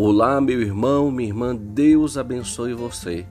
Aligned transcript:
Olá, 0.00 0.40
meu 0.40 0.62
irmão, 0.62 1.10
minha 1.10 1.28
irmã, 1.28 1.56
Deus 1.56 2.16
abençoe 2.16 2.72
você. 2.72 3.26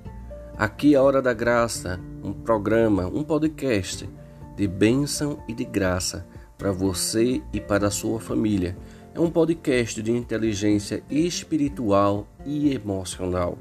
Aqui 0.57 0.95
é 0.95 0.97
a 0.97 1.01
Hora 1.01 1.21
da 1.21 1.31
Graça, 1.33 1.97
um 2.21 2.33
programa, 2.33 3.07
um 3.07 3.23
podcast 3.23 4.09
de 4.53 4.67
bênção 4.67 5.41
e 5.47 5.53
de 5.53 5.63
graça 5.63 6.27
para 6.57 6.73
você 6.73 7.41
e 7.53 7.61
para 7.61 7.87
a 7.87 7.89
sua 7.89 8.19
família. 8.19 8.77
É 9.15 9.19
um 9.21 9.31
podcast 9.31 10.03
de 10.03 10.11
inteligência 10.11 11.01
espiritual 11.09 12.27
e 12.45 12.73
emocional. 12.73 13.57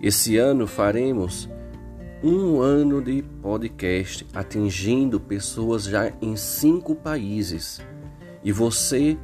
Esse 0.00 0.36
ano 0.36 0.68
faremos 0.68 1.50
um 2.22 2.60
ano 2.60 3.02
de 3.02 3.20
podcast 3.42 4.24
atingindo 4.32 5.18
pessoas 5.18 5.86
já 5.86 6.12
em 6.22 6.36
cinco 6.36 6.94
países. 6.94 7.80
E 8.44 8.52
você 8.52 9.18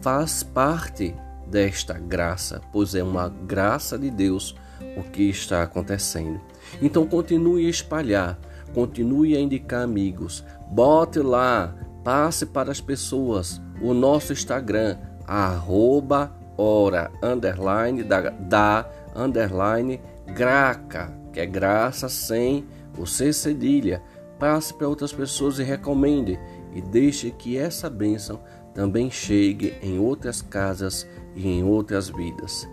faz 0.00 0.44
parte 0.44 1.12
desta 1.52 1.92
graça, 1.92 2.62
pois 2.72 2.94
é 2.94 3.02
uma 3.02 3.28
graça 3.28 3.98
de 3.98 4.10
Deus 4.10 4.56
o 4.96 5.02
que 5.02 5.28
está 5.28 5.62
acontecendo. 5.62 6.40
Então 6.80 7.06
continue 7.06 7.66
a 7.66 7.70
espalhar, 7.70 8.38
continue 8.72 9.36
a 9.36 9.40
indicar 9.40 9.82
amigos, 9.82 10.42
bote 10.70 11.18
lá, 11.18 11.74
passe 12.02 12.46
para 12.46 12.72
as 12.72 12.80
pessoas 12.80 13.60
o 13.82 13.92
nosso 13.92 14.32
Instagram, 14.32 14.96
arroba 15.26 16.32
hora, 16.56 17.10
underline, 17.22 18.02
da, 18.02 18.30
da 18.30 18.90
underline, 19.14 20.00
graca, 20.34 21.12
que 21.34 21.40
é 21.40 21.46
graça 21.46 22.08
sem 22.08 22.66
o 22.96 23.04
C 23.06 23.30
cedilha. 23.30 24.02
Passe 24.38 24.72
para 24.72 24.88
outras 24.88 25.12
pessoas 25.12 25.58
e 25.58 25.62
recomende 25.62 26.38
e 26.74 26.80
deixe 26.80 27.30
que 27.30 27.58
essa 27.58 27.90
bênção 27.90 28.40
também 28.74 29.10
chegue 29.10 29.74
em 29.82 29.98
outras 29.98 30.42
casas 30.42 31.08
e 31.34 31.48
em 31.48 31.64
outras 31.64 32.08
vidas. 32.08 32.68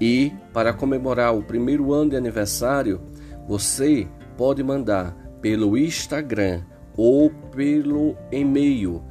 E 0.00 0.32
para 0.52 0.72
comemorar 0.72 1.36
o 1.36 1.42
primeiro 1.42 1.92
ano 1.92 2.10
de 2.10 2.16
aniversário, 2.16 3.00
você 3.46 4.08
pode 4.36 4.60
mandar 4.62 5.16
pelo 5.40 5.76
Instagram 5.76 6.62
ou 6.96 7.30
pelo 7.54 8.16
e-mail 8.32 9.02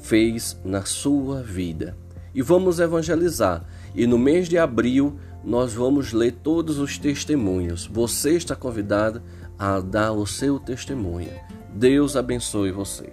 fez 0.00 0.60
na 0.64 0.84
sua 0.84 1.42
vida. 1.42 1.96
E 2.34 2.42
vamos 2.42 2.80
evangelizar. 2.80 3.64
E 3.94 4.06
no 4.06 4.18
mês 4.18 4.48
de 4.48 4.58
abril 4.58 5.16
nós 5.44 5.74
vamos 5.74 6.12
ler 6.12 6.32
todos 6.42 6.78
os 6.78 6.98
testemunhos. 6.98 7.86
Você 7.86 8.36
está 8.36 8.54
convidado 8.54 9.22
a 9.58 9.80
dar 9.80 10.12
o 10.12 10.26
seu 10.26 10.58
testemunho. 10.58 11.32
Deus 11.74 12.16
abençoe 12.16 12.70
você. 12.70 13.12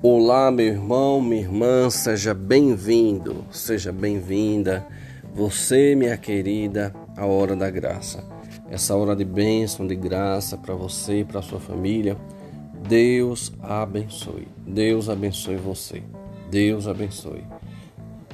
Olá, 0.00 0.50
meu 0.50 0.66
irmão, 0.66 1.20
minha 1.20 1.42
irmã, 1.42 1.90
seja 1.90 2.32
bem-vindo, 2.32 3.44
seja 3.50 3.92
bem-vinda 3.92 4.86
você, 5.38 5.94
minha 5.94 6.16
querida, 6.16 6.92
a 7.16 7.24
hora 7.24 7.54
da 7.54 7.70
graça. 7.70 8.24
Essa 8.68 8.96
hora 8.96 9.14
de 9.14 9.24
bênção, 9.24 9.86
de 9.86 9.94
graça 9.94 10.58
para 10.58 10.74
você 10.74 11.20
e 11.20 11.24
para 11.24 11.40
sua 11.40 11.60
família. 11.60 12.16
Deus 12.88 13.52
abençoe. 13.62 14.48
Deus 14.66 15.08
abençoe 15.08 15.54
você. 15.54 16.02
Deus 16.50 16.88
abençoe. 16.88 17.44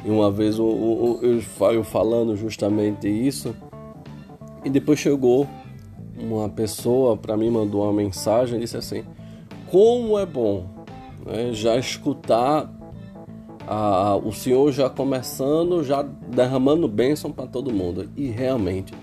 E 0.03 0.09
uma 0.09 0.31
vez 0.31 0.57
eu, 0.57 1.21
eu, 1.23 1.73
eu 1.75 1.85
falando 1.85 2.35
justamente 2.37 3.07
isso, 3.07 3.55
e 4.65 4.71
depois 4.71 4.99
chegou 4.99 5.47
uma 6.19 6.49
pessoa 6.49 7.19
para 7.19 7.37
mim, 7.37 7.51
mandou 7.51 7.83
uma 7.83 7.93
mensagem 7.93 8.57
e 8.57 8.61
disse 8.63 8.79
assim: 8.79 9.05
Como 9.71 10.19
é 10.19 10.25
bom 10.25 10.65
né, 11.27 11.53
já 11.53 11.77
escutar 11.77 12.67
a, 13.67 14.17
o 14.17 14.33
Senhor 14.33 14.71
já 14.73 14.89
começando, 14.89 15.83
já 15.83 16.03
derramando 16.03 16.87
bênção 16.89 17.31
para 17.33 17.47
todo 17.47 17.73
mundo. 17.73 18.09
E 18.17 18.29
realmente, 18.29 18.95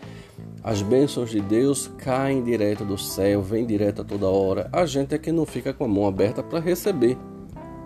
as 0.64 0.82
bênçãos 0.82 1.30
de 1.32 1.42
Deus 1.42 1.88
caem 1.98 2.44
direto 2.44 2.86
do 2.86 2.98
céu, 2.98 3.42
vêm 3.42 3.66
direto 3.66 4.02
a 4.02 4.06
toda 4.06 4.28
hora. 4.28 4.70
A 4.72 4.86
gente 4.86 5.16
é 5.16 5.18
que 5.18 5.32
não 5.32 5.46
fica 5.46 5.74
com 5.74 5.86
a 5.86 5.88
mão 5.88 6.08
aberta 6.08 6.44
para 6.44 6.60
receber. 6.60 7.18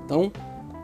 Então, 0.04 0.32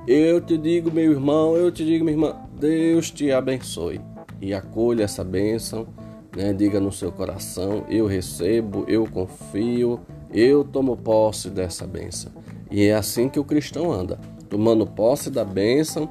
eu 0.07 0.41
te 0.41 0.57
digo, 0.57 0.91
meu 0.91 1.12
irmão, 1.12 1.56
eu 1.56 1.72
te 1.72 1.85
digo, 1.85 2.03
minha 2.03 2.16
irmã, 2.16 2.35
Deus 2.59 3.12
te 3.12 3.31
abençoe 3.31 4.02
e 4.41 4.53
acolha 4.53 5.03
essa 5.03 5.23
bênção. 5.23 5.88
Né? 6.35 6.53
Diga 6.53 6.79
no 6.79 6.91
seu 6.91 7.12
coração: 7.12 7.85
eu 7.90 8.08
recebo, 8.08 8.85
eu 8.88 9.06
confio, 9.06 10.00
eu 10.34 10.63
tomo 10.63 10.96
posse 10.96 11.50
dessa 11.50 11.85
bênção. 11.85 12.31
E 12.72 12.85
é 12.85 12.96
assim 12.96 13.28
que 13.28 13.40
o 13.40 13.44
cristão 13.44 13.91
anda 13.91 14.18
tomando 14.51 14.85
posse 14.85 15.31
da 15.31 15.45
bênção, 15.45 16.09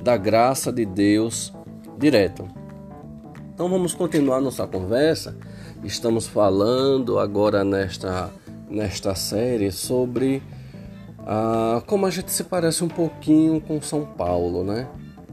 da 0.00 0.16
graça 0.16 0.72
de 0.72 0.86
Deus 0.86 1.52
direto. 1.98 2.48
Então 3.52 3.68
vamos 3.68 3.92
continuar 3.92 4.40
nossa 4.40 4.64
conversa. 4.64 5.36
Estamos 5.82 6.28
falando 6.28 7.18
agora 7.18 7.64
nesta, 7.64 8.30
nesta 8.70 9.16
série 9.16 9.72
sobre 9.72 10.40
ah, 11.26 11.82
como 11.84 12.06
a 12.06 12.10
gente 12.10 12.30
se 12.30 12.44
parece 12.44 12.84
um 12.84 12.88
pouquinho 12.88 13.60
com 13.60 13.82
São 13.82 14.06
Paulo, 14.06 14.62
né? 14.62 14.86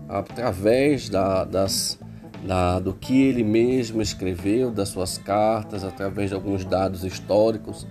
Através 0.09 1.09
da, 1.09 1.45
das, 1.45 1.99
da, 2.43 2.79
do 2.79 2.91
que 2.91 3.21
ele 3.27 3.43
mesmo 3.43 4.01
escreveu, 4.01 4.71
das 4.71 4.89
suas 4.89 5.19
cartas, 5.19 5.83
através 5.83 6.29
de 6.31 6.35
alguns 6.35 6.65
dados 6.65 7.03
históricos, 7.03 7.85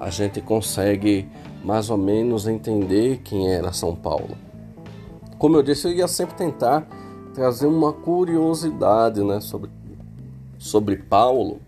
a 0.00 0.10
gente 0.10 0.40
consegue 0.40 1.28
mais 1.64 1.90
ou 1.90 1.96
menos 1.96 2.46
entender 2.46 3.18
quem 3.18 3.52
era 3.52 3.72
São 3.72 3.94
Paulo. 3.94 4.36
Como 5.38 5.56
eu 5.56 5.62
disse, 5.62 5.86
eu 5.86 5.92
ia 5.92 6.08
sempre 6.08 6.36
tentar 6.36 6.86
trazer 7.34 7.66
uma 7.66 7.92
curiosidade 7.92 9.22
né, 9.22 9.40
sobre, 9.40 9.70
sobre 10.58 10.96
Paulo. 10.96 11.60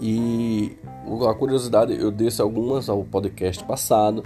E 0.00 0.76
a 1.28 1.34
curiosidade, 1.34 1.98
eu 1.98 2.10
disse 2.10 2.40
algumas 2.40 2.88
ao 2.88 3.04
podcast 3.04 3.64
passado. 3.64 4.22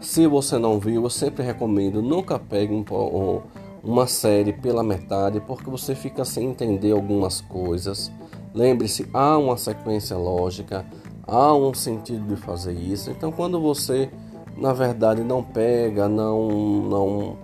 Se 0.00 0.26
você 0.26 0.58
não 0.58 0.80
viu, 0.80 1.04
eu 1.04 1.10
sempre 1.10 1.44
recomendo, 1.44 2.00
nunca 2.00 2.38
pegue 2.38 2.72
um, 2.72 3.40
uma 3.82 4.06
série 4.06 4.52
pela 4.52 4.82
metade, 4.82 5.40
porque 5.40 5.68
você 5.68 5.94
fica 5.94 6.24
sem 6.24 6.48
entender 6.48 6.92
algumas 6.92 7.40
coisas. 7.40 8.10
Lembre-se, 8.54 9.08
há 9.12 9.36
uma 9.38 9.56
sequência 9.56 10.16
lógica, 10.16 10.84
há 11.30 11.54
um 11.54 11.72
sentido 11.72 12.26
de 12.26 12.36
fazer 12.36 12.72
isso. 12.72 13.10
Então, 13.10 13.30
quando 13.30 13.60
você, 13.60 14.10
na 14.56 14.72
verdade, 14.72 15.22
não 15.22 15.42
pega, 15.42 16.08
não, 16.08 16.48
não, 16.48 17.36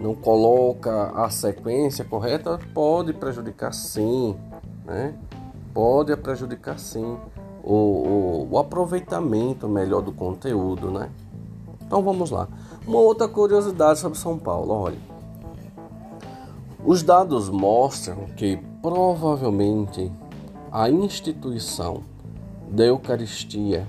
não 0.00 0.14
coloca 0.14 1.12
a 1.14 1.30
sequência 1.30 2.04
correta, 2.04 2.58
pode 2.74 3.12
prejudicar 3.12 3.72
sim, 3.72 4.36
né? 4.84 5.14
Pode 5.72 6.16
prejudicar 6.16 6.78
sim 6.80 7.16
o, 7.62 7.74
o, 7.74 8.48
o 8.50 8.58
aproveitamento 8.58 9.68
melhor 9.68 10.02
do 10.02 10.10
conteúdo, 10.10 10.90
né? 10.90 11.08
Então 11.86 12.02
vamos 12.02 12.32
lá. 12.32 12.48
Uma 12.84 12.98
outra 12.98 13.28
curiosidade 13.28 14.00
sobre 14.00 14.18
São 14.18 14.36
Paulo, 14.36 14.72
olha. 14.74 14.98
Os 16.84 17.02
dados 17.02 17.48
mostram 17.48 18.24
que 18.36 18.56
provavelmente 18.82 20.10
a 20.72 20.88
instituição 20.88 22.02
da 22.70 22.84
Eucaristia 22.84 23.86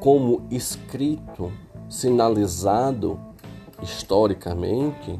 como 0.00 0.46
escrito, 0.50 1.50
sinalizado 1.88 3.18
historicamente, 3.82 5.18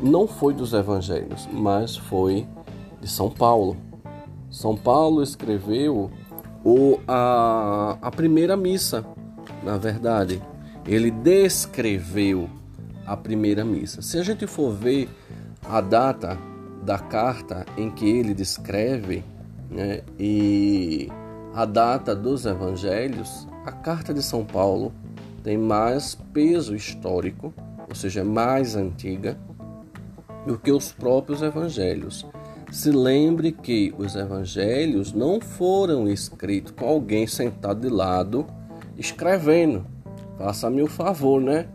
não 0.00 0.28
foi 0.28 0.54
dos 0.54 0.72
evangelhos, 0.72 1.48
mas 1.52 1.96
foi 1.96 2.46
de 3.00 3.08
São 3.08 3.28
Paulo. 3.28 3.76
São 4.48 4.76
Paulo 4.76 5.22
escreveu 5.22 6.10
o, 6.64 7.00
a, 7.08 7.98
a 8.00 8.10
primeira 8.10 8.56
missa, 8.56 9.04
na 9.64 9.76
verdade. 9.76 10.40
Ele 10.86 11.10
descreveu 11.10 12.48
a 13.04 13.16
primeira 13.16 13.64
missa. 13.64 14.00
Se 14.00 14.16
a 14.18 14.22
gente 14.22 14.46
for 14.46 14.72
ver 14.72 15.08
a 15.64 15.80
data 15.80 16.38
da 16.84 16.98
carta 16.98 17.66
em 17.76 17.90
que 17.90 18.08
ele 18.08 18.32
descreve, 18.32 19.24
né, 19.70 20.02
e 20.18 21.10
a 21.54 21.66
data 21.66 22.14
dos 22.14 22.46
evangelhos, 22.46 23.46
a 23.66 23.72
carta 23.72 24.14
de 24.14 24.22
São 24.22 24.44
Paulo 24.44 24.92
tem 25.42 25.58
mais 25.58 26.14
peso 26.32 26.74
histórico, 26.74 27.52
ou 27.88 27.94
seja, 27.94 28.24
mais 28.24 28.74
antiga, 28.74 29.36
do 30.46 30.58
que 30.58 30.72
os 30.72 30.92
próprios 30.92 31.42
evangelhos. 31.42 32.26
Se 32.70 32.90
lembre 32.90 33.52
que 33.52 33.94
os 33.98 34.16
evangelhos 34.16 35.12
não 35.12 35.40
foram 35.40 36.08
escritos 36.08 36.72
com 36.72 36.86
alguém 36.86 37.26
sentado 37.26 37.80
de 37.80 37.88
lado 37.88 38.46
escrevendo. 38.96 39.84
Faça-me 40.38 40.82
o 40.82 40.86
favor, 40.86 41.40
né? 41.40 41.68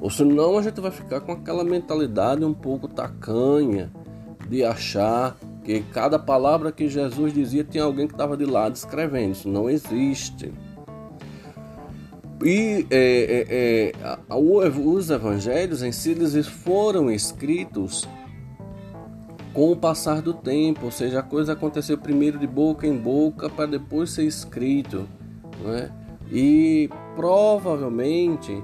Ou 0.00 0.08
senão 0.08 0.56
a 0.56 0.62
gente 0.62 0.80
vai 0.80 0.90
ficar 0.90 1.20
com 1.20 1.32
aquela 1.32 1.62
mentalidade 1.62 2.44
um 2.44 2.54
pouco 2.54 2.88
tacanha 2.88 3.92
de 4.48 4.64
achar 4.64 5.36
que 5.64 5.80
cada 5.92 6.18
palavra 6.18 6.70
que 6.70 6.88
Jesus 6.88 7.32
dizia 7.32 7.64
tinha 7.64 7.82
alguém 7.82 8.06
que 8.06 8.12
estava 8.12 8.36
de 8.36 8.44
lado 8.44 8.76
escrevendo. 8.76 9.32
Isso 9.32 9.48
não 9.48 9.68
existe. 9.68 10.52
E 12.44 12.86
é, 12.90 13.92
é, 13.92 13.92
é, 13.96 14.34
os 14.34 15.08
evangelhos 15.08 15.82
em 15.82 15.90
si 15.90 16.10
eles 16.10 16.46
foram 16.46 17.10
escritos 17.10 18.06
com 19.54 19.72
o 19.72 19.76
passar 19.76 20.20
do 20.20 20.34
tempo, 20.34 20.86
ou 20.86 20.90
seja, 20.90 21.20
a 21.20 21.22
coisa 21.22 21.52
aconteceu 21.52 21.96
primeiro 21.96 22.38
de 22.38 22.46
boca 22.46 22.86
em 22.86 22.96
boca 22.96 23.48
para 23.48 23.66
depois 23.66 24.10
ser 24.10 24.24
escrito. 24.24 25.08
Né? 25.62 25.90
E 26.30 26.90
provavelmente 27.14 28.62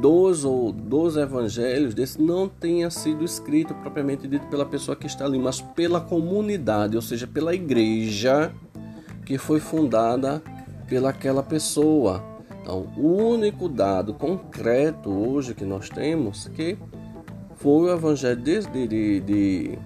dos 0.00 0.44
ou 0.44 0.70
dos 0.70 1.16
evangelhos 1.16 1.94
desse 1.94 2.22
não 2.22 2.48
tenha 2.48 2.90
sido 2.90 3.24
escrito 3.24 3.74
propriamente 3.74 4.28
dito 4.28 4.46
pela 4.46 4.64
pessoa 4.64 4.96
que 4.96 5.06
está 5.06 5.24
ali, 5.24 5.38
mas 5.38 5.60
pela 5.60 6.00
comunidade, 6.00 6.94
ou 6.94 7.02
seja, 7.02 7.26
pela 7.26 7.54
igreja 7.54 8.52
que 9.24 9.36
foi 9.36 9.58
fundada 9.58 10.42
pelaquela 10.86 11.42
pessoa. 11.42 12.22
Então, 12.62 12.86
o 12.96 13.08
único 13.08 13.68
dado 13.68 14.14
concreto 14.14 15.10
hoje 15.10 15.54
que 15.54 15.64
nós 15.64 15.88
temos 15.88 16.48
que 16.48 16.78
foi 17.56 17.90
o 17.90 17.92
evangelho 17.92 18.40
de, 18.42 19.20
de, 19.20 19.78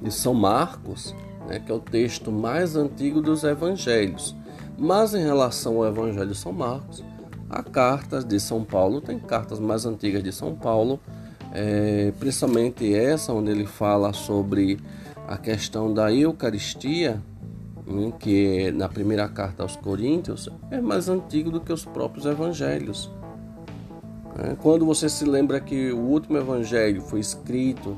de, 0.00 0.10
São 0.10 0.34
Marcos, 0.34 1.14
né, 1.46 1.60
que 1.60 1.70
é 1.70 1.74
o 1.74 1.80
texto 1.80 2.32
mais 2.32 2.74
antigo 2.74 3.20
dos 3.20 3.44
evangelhos. 3.44 4.34
Mas 4.76 5.14
em 5.14 5.24
relação 5.24 5.76
ao 5.76 5.86
evangelho 5.86 6.28
de 6.28 6.36
São 6.36 6.52
Marcos, 6.52 7.04
a 7.48 7.62
cartas 7.62 8.24
de 8.24 8.38
São 8.38 8.64
Paulo, 8.64 9.00
tem 9.00 9.18
cartas 9.18 9.58
mais 9.58 9.86
antigas 9.86 10.22
de 10.22 10.32
São 10.32 10.54
Paulo, 10.54 11.00
é, 11.52 12.12
principalmente 12.18 12.94
essa 12.94 13.32
onde 13.32 13.50
ele 13.50 13.66
fala 13.66 14.12
sobre 14.12 14.78
a 15.26 15.36
questão 15.36 15.92
da 15.92 16.12
Eucaristia, 16.12 17.22
né, 17.86 18.12
que 18.18 18.66
é 18.66 18.72
na 18.72 18.88
primeira 18.88 19.28
carta 19.28 19.62
aos 19.62 19.76
Coríntios, 19.76 20.48
é 20.70 20.80
mais 20.80 21.08
antigo 21.08 21.50
do 21.50 21.60
que 21.60 21.72
os 21.72 21.84
próprios 21.84 22.26
evangelhos. 22.26 23.10
É, 24.38 24.54
quando 24.56 24.84
você 24.84 25.08
se 25.08 25.24
lembra 25.24 25.58
que 25.58 25.90
o 25.90 25.98
último 25.98 26.36
evangelho 26.36 27.00
foi 27.00 27.20
escrito 27.20 27.96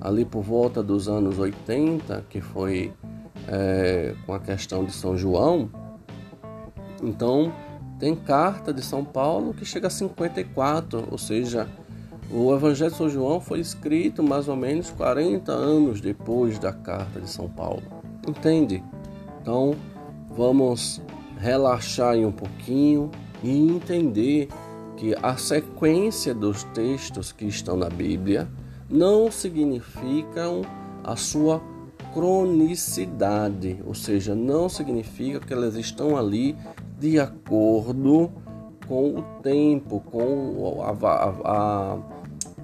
ali 0.00 0.24
por 0.24 0.42
volta 0.42 0.82
dos 0.82 1.08
anos 1.08 1.38
80, 1.38 2.24
que 2.28 2.40
foi 2.40 2.92
é, 3.46 4.14
com 4.26 4.34
a 4.34 4.40
questão 4.40 4.84
de 4.84 4.92
São 4.92 5.16
João, 5.16 5.70
então 7.02 7.52
tem 7.98 8.14
carta 8.14 8.72
de 8.72 8.82
São 8.82 9.04
Paulo 9.04 9.52
que 9.52 9.64
chega 9.64 9.88
a 9.88 9.90
54, 9.90 11.08
ou 11.10 11.18
seja, 11.18 11.68
o 12.30 12.54
Evangelho 12.54 12.90
de 12.90 12.96
São 12.96 13.08
João 13.08 13.40
foi 13.40 13.58
escrito 13.58 14.22
mais 14.22 14.48
ou 14.48 14.56
menos 14.56 14.90
40 14.90 15.50
anos 15.50 16.00
depois 16.00 16.58
da 16.58 16.72
carta 16.72 17.20
de 17.20 17.28
São 17.28 17.48
Paulo. 17.48 17.82
Entende? 18.26 18.82
Então, 19.40 19.74
vamos 20.30 21.00
relaxar 21.38 22.10
aí 22.10 22.24
um 22.24 22.32
pouquinho 22.32 23.10
e 23.42 23.50
entender 23.50 24.48
que 24.96 25.14
a 25.22 25.36
sequência 25.36 26.34
dos 26.34 26.64
textos 26.64 27.32
que 27.32 27.46
estão 27.46 27.76
na 27.76 27.88
Bíblia 27.88 28.48
não 28.90 29.30
significam 29.30 30.62
a 31.04 31.16
sua 31.16 31.62
cronicidade, 32.12 33.80
ou 33.86 33.94
seja, 33.94 34.34
não 34.34 34.68
significa 34.68 35.40
que 35.40 35.52
elas 35.52 35.76
estão 35.76 36.16
ali 36.16 36.56
de 36.98 37.18
acordo 37.20 38.30
com 38.86 39.18
o 39.18 39.22
tempo, 39.42 40.00
com 40.00 40.82
a, 40.82 40.90
a, 41.44 41.98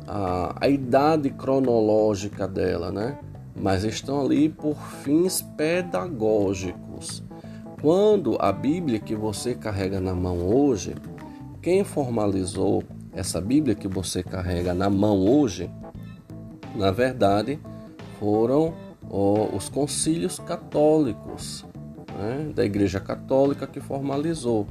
a, 0.07 0.57
a 0.61 0.69
idade 0.69 1.31
cronológica 1.31 2.49
dela, 2.49 2.91
né? 2.91 3.19
Mas 3.55 3.85
estão 3.85 4.23
ali 4.23 4.49
por 4.49 4.77
fins 4.77 5.43
pedagógicos. 5.57 7.23
Quando 7.81 8.37
a 8.41 8.51
Bíblia 8.51 8.99
que 8.99 9.15
você 9.15 9.55
carrega 9.55 10.01
na 10.01 10.15
mão 10.15 10.39
hoje, 10.39 10.95
quem 11.61 11.85
formalizou 11.85 12.83
essa 13.13 13.41
Bíblia 13.41 13.75
que 13.75 13.87
você 13.87 14.23
carrega 14.23 14.75
na 14.75 14.91
mão 14.91 15.25
hoje, 15.25 15.71
na 16.75 16.91
verdade, 16.91 17.61
foram 18.19 18.75
os 19.55 19.69
concílios 19.69 20.39
católicos, 20.39 21.65
né, 22.19 22.53
da 22.55 22.65
Igreja 22.65 23.01
Católica 23.01 23.67
que 23.67 23.81
formalizou. 23.81 24.67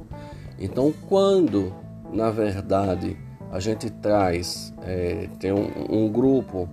Então, 0.58 0.92
quando 1.08 1.72
na 2.12 2.30
verdade 2.30 3.16
a 3.50 3.60
gente 3.60 3.90
traz, 3.90 4.72
é, 4.82 5.28
tem 5.38 5.52
um, 5.52 5.70
um 5.88 6.08
grupo 6.08 6.68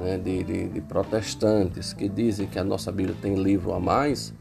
né, 0.00 0.18
de, 0.18 0.42
de, 0.44 0.68
de, 0.68 0.80
protestantes 0.80 1.92
que 1.92 2.08
dizem 2.08 2.46
que 2.46 2.58
a 2.58 2.64
nossa 2.64 2.92
Bíblia 2.92 3.16
tem 3.20 3.34
livro 3.34 3.72
a 3.72 3.80
mais, 3.80 4.34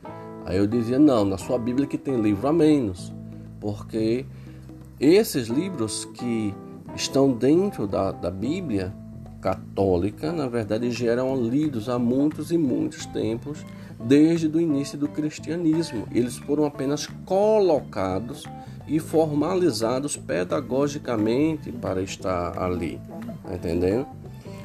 aí 0.46 0.58
eu 0.58 0.68
dizia: 0.68 1.00
não, 1.00 1.26
na 1.26 1.38
sua 1.38 1.58
Bíblia 1.58 1.88
que 1.88 1.98
tem 1.98 2.20
livro 2.20 2.48
a 2.48 2.54
menos, 2.54 3.14
porque 3.60 4.26
esses 5.00 5.48
livros 5.48 6.06
que 6.06 6.54
estão 6.96 7.32
dentro 7.32 7.88
da, 7.88 8.12
da 8.12 8.32
Bíblia 8.32 8.94
católica, 9.42 10.32
na 10.32 10.48
verdade, 10.48 10.92
já 10.92 11.12
eram 11.12 11.42
lidos 11.42 11.88
há 11.88 12.00
muitos 12.00 12.52
e 12.52 12.58
muitos 12.58 13.06
tempos 13.06 13.66
desde 14.00 14.48
o 14.48 14.62
início 14.62 14.98
do 14.98 15.08
cristianismo. 15.08 16.08
Eles 16.12 16.38
foram 16.38 16.66
apenas 16.66 17.08
colocados 17.26 18.46
e 18.88 19.00
formalizados 19.00 20.16
pedagogicamente 20.16 21.72
para 21.72 22.02
estar 22.02 22.58
ali, 22.58 23.00
tá 23.44 23.54
entendendo? 23.54 24.08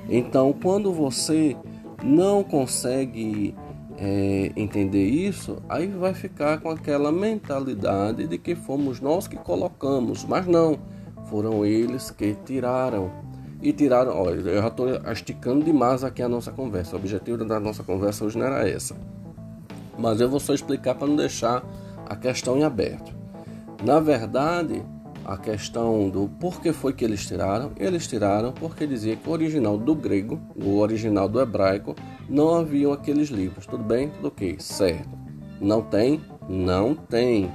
Então, 0.09 0.53
quando 0.53 0.93
você 0.93 1.57
não 2.03 2.43
consegue 2.45 3.55
é, 3.99 4.53
entender 4.57 5.05
isso, 5.05 5.59
aí 5.69 5.87
vai 5.89 6.15
ficar 6.15 6.61
com 6.61 6.71
aquela 6.71 7.11
mentalidade 7.11 8.27
de 8.27 8.39
que 8.39 8.55
fomos 8.55 9.01
nós 9.01 9.27
que 9.27 9.37
colocamos, 9.37 10.25
mas 10.25 10.47
não, 10.47 10.79
foram 11.27 11.65
eles 11.65 12.11
que 12.11 12.37
tiraram. 12.45 13.11
E 13.61 13.73
tiraram, 13.73 14.13
olha, 14.13 14.41
eu 14.41 14.61
já 14.61 14.67
estou 14.67 14.89
esticando 15.13 15.65
demais 15.65 16.03
aqui 16.03 16.21
a 16.21 16.29
nossa 16.29 16.51
conversa. 16.51 16.97
O 16.97 16.99
objetivo 16.99 17.45
da 17.45 17.61
nossa 17.61 17.85
conversa 17.85 18.25
hoje 18.25 18.37
não 18.37 18.47
era 18.47 18.69
essa 18.69 18.97
mas 19.99 20.21
eu 20.21 20.29
vou 20.29 20.41
só 20.41 20.55
explicar 20.55 20.95
para 20.95 21.07
não 21.07 21.17
deixar 21.17 21.65
a 22.07 22.17
questão 22.17 22.57
em 22.59 22.65
aberto. 22.65 23.15
Na 23.85 23.99
verdade, 24.01 24.83
a 25.25 25.37
questão 25.37 26.09
do 26.09 26.29
porquê 26.29 26.73
foi 26.73 26.93
que 26.93 27.05
eles 27.05 27.27
tiraram, 27.27 27.73
eles 27.77 28.07
tiraram 28.07 28.53
porque 28.53 28.87
dizia 28.87 29.17
que 29.17 29.29
o 29.29 29.33
original 29.33 29.79
do 29.79 29.95
grego, 29.95 30.41
o 30.57 30.79
original 30.79 31.29
do 31.29 31.41
hebraico, 31.41 31.95
não 32.29 32.55
haviam 32.55 32.93
aqueles 32.93 33.29
livros. 33.29 33.67
Tudo 33.67 33.85
bem? 33.85 34.09
Tudo 34.09 34.29
ok, 34.29 34.57
certo. 34.59 35.09
Não 35.61 35.83
tem? 35.83 36.21
Não 36.49 36.95
tem. 36.95 37.51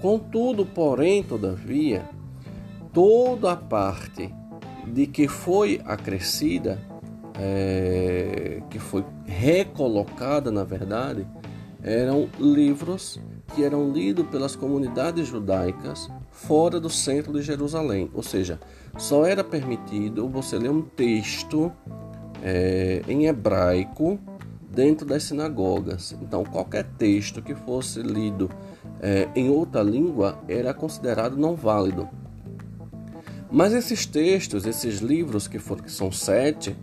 Contudo, 0.00 0.64
porém, 0.64 1.22
todavia, 1.22 2.08
toda 2.92 3.52
a 3.52 3.56
parte 3.56 4.32
de 4.86 5.06
que 5.06 5.28
foi 5.28 5.80
acrescida, 5.84 6.78
é, 7.38 8.62
que 8.70 8.78
foi 8.78 9.04
recolocada, 9.26 10.50
na 10.50 10.64
verdade, 10.64 11.26
eram 11.82 12.28
livros 12.38 13.20
que 13.54 13.64
eram 13.64 13.90
lidos 13.92 14.26
pelas 14.26 14.56
comunidades 14.56 15.28
judaicas 15.28 16.08
fora 16.30 16.80
do 16.80 16.90
centro 16.90 17.32
de 17.32 17.42
Jerusalém, 17.42 18.10
ou 18.12 18.22
seja, 18.22 18.60
só 18.96 19.24
era 19.24 19.44
permitido 19.44 20.28
você 20.28 20.58
ler 20.58 20.70
um 20.70 20.82
texto 20.82 21.72
é, 22.42 23.02
em 23.08 23.26
hebraico 23.26 24.18
dentro 24.70 25.06
das 25.06 25.22
sinagogas. 25.24 26.16
Então, 26.20 26.44
qualquer 26.44 26.84
texto 26.98 27.40
que 27.40 27.54
fosse 27.54 28.02
lido 28.02 28.50
é, 29.00 29.28
em 29.34 29.48
outra 29.48 29.82
língua 29.82 30.38
era 30.48 30.74
considerado 30.74 31.36
não 31.36 31.54
válido. 31.54 32.08
Mas 33.50 33.72
esses 33.72 34.04
textos, 34.04 34.66
esses 34.66 34.98
livros 34.98 35.48
que, 35.48 35.58
foram, 35.58 35.82
que 35.82 35.90
são 35.90 36.10
sete, 36.10 36.76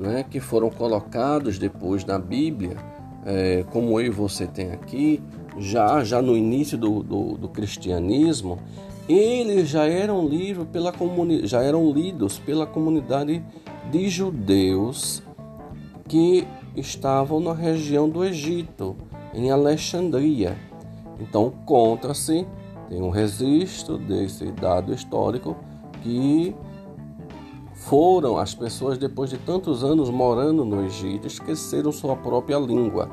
né, 0.00 0.24
que 0.28 0.40
foram 0.40 0.70
colocados 0.70 1.58
depois 1.58 2.04
na 2.04 2.18
Bíblia, 2.18 2.76
é, 3.24 3.64
como 3.70 4.00
eu 4.00 4.06
e 4.06 4.10
você 4.10 4.46
tem 4.46 4.72
aqui, 4.72 5.22
já, 5.58 6.02
já 6.04 6.20
no 6.20 6.36
início 6.36 6.76
do, 6.76 7.02
do, 7.02 7.36
do 7.36 7.48
cristianismo, 7.48 8.58
eles 9.08 9.68
já 9.68 9.84
eram 9.84 10.26
livros 10.26 10.66
pela 10.68 10.90
comuni 10.90 11.46
já 11.46 11.62
eram 11.62 11.92
lidos 11.92 12.38
pela 12.38 12.66
comunidade 12.66 13.44
de 13.90 14.08
judeus 14.08 15.22
que 16.08 16.46
estavam 16.76 17.40
na 17.40 17.52
região 17.52 18.08
do 18.08 18.24
Egito, 18.24 18.96
em 19.32 19.50
Alexandria. 19.50 20.56
Então, 21.20 21.52
contra-se, 21.64 22.46
tem 22.88 23.00
um 23.00 23.10
registro 23.10 23.98
desse 23.98 24.50
dado 24.52 24.92
histórico 24.92 25.56
que 26.02 26.54
foram 27.84 28.38
as 28.38 28.54
pessoas, 28.54 28.96
depois 28.96 29.30
de 29.30 29.36
tantos 29.36 29.84
anos 29.84 30.08
morando 30.08 30.64
no 30.64 30.84
Egito, 30.86 31.26
esqueceram 31.26 31.92
sua 31.92 32.16
própria 32.16 32.58
língua. 32.58 33.10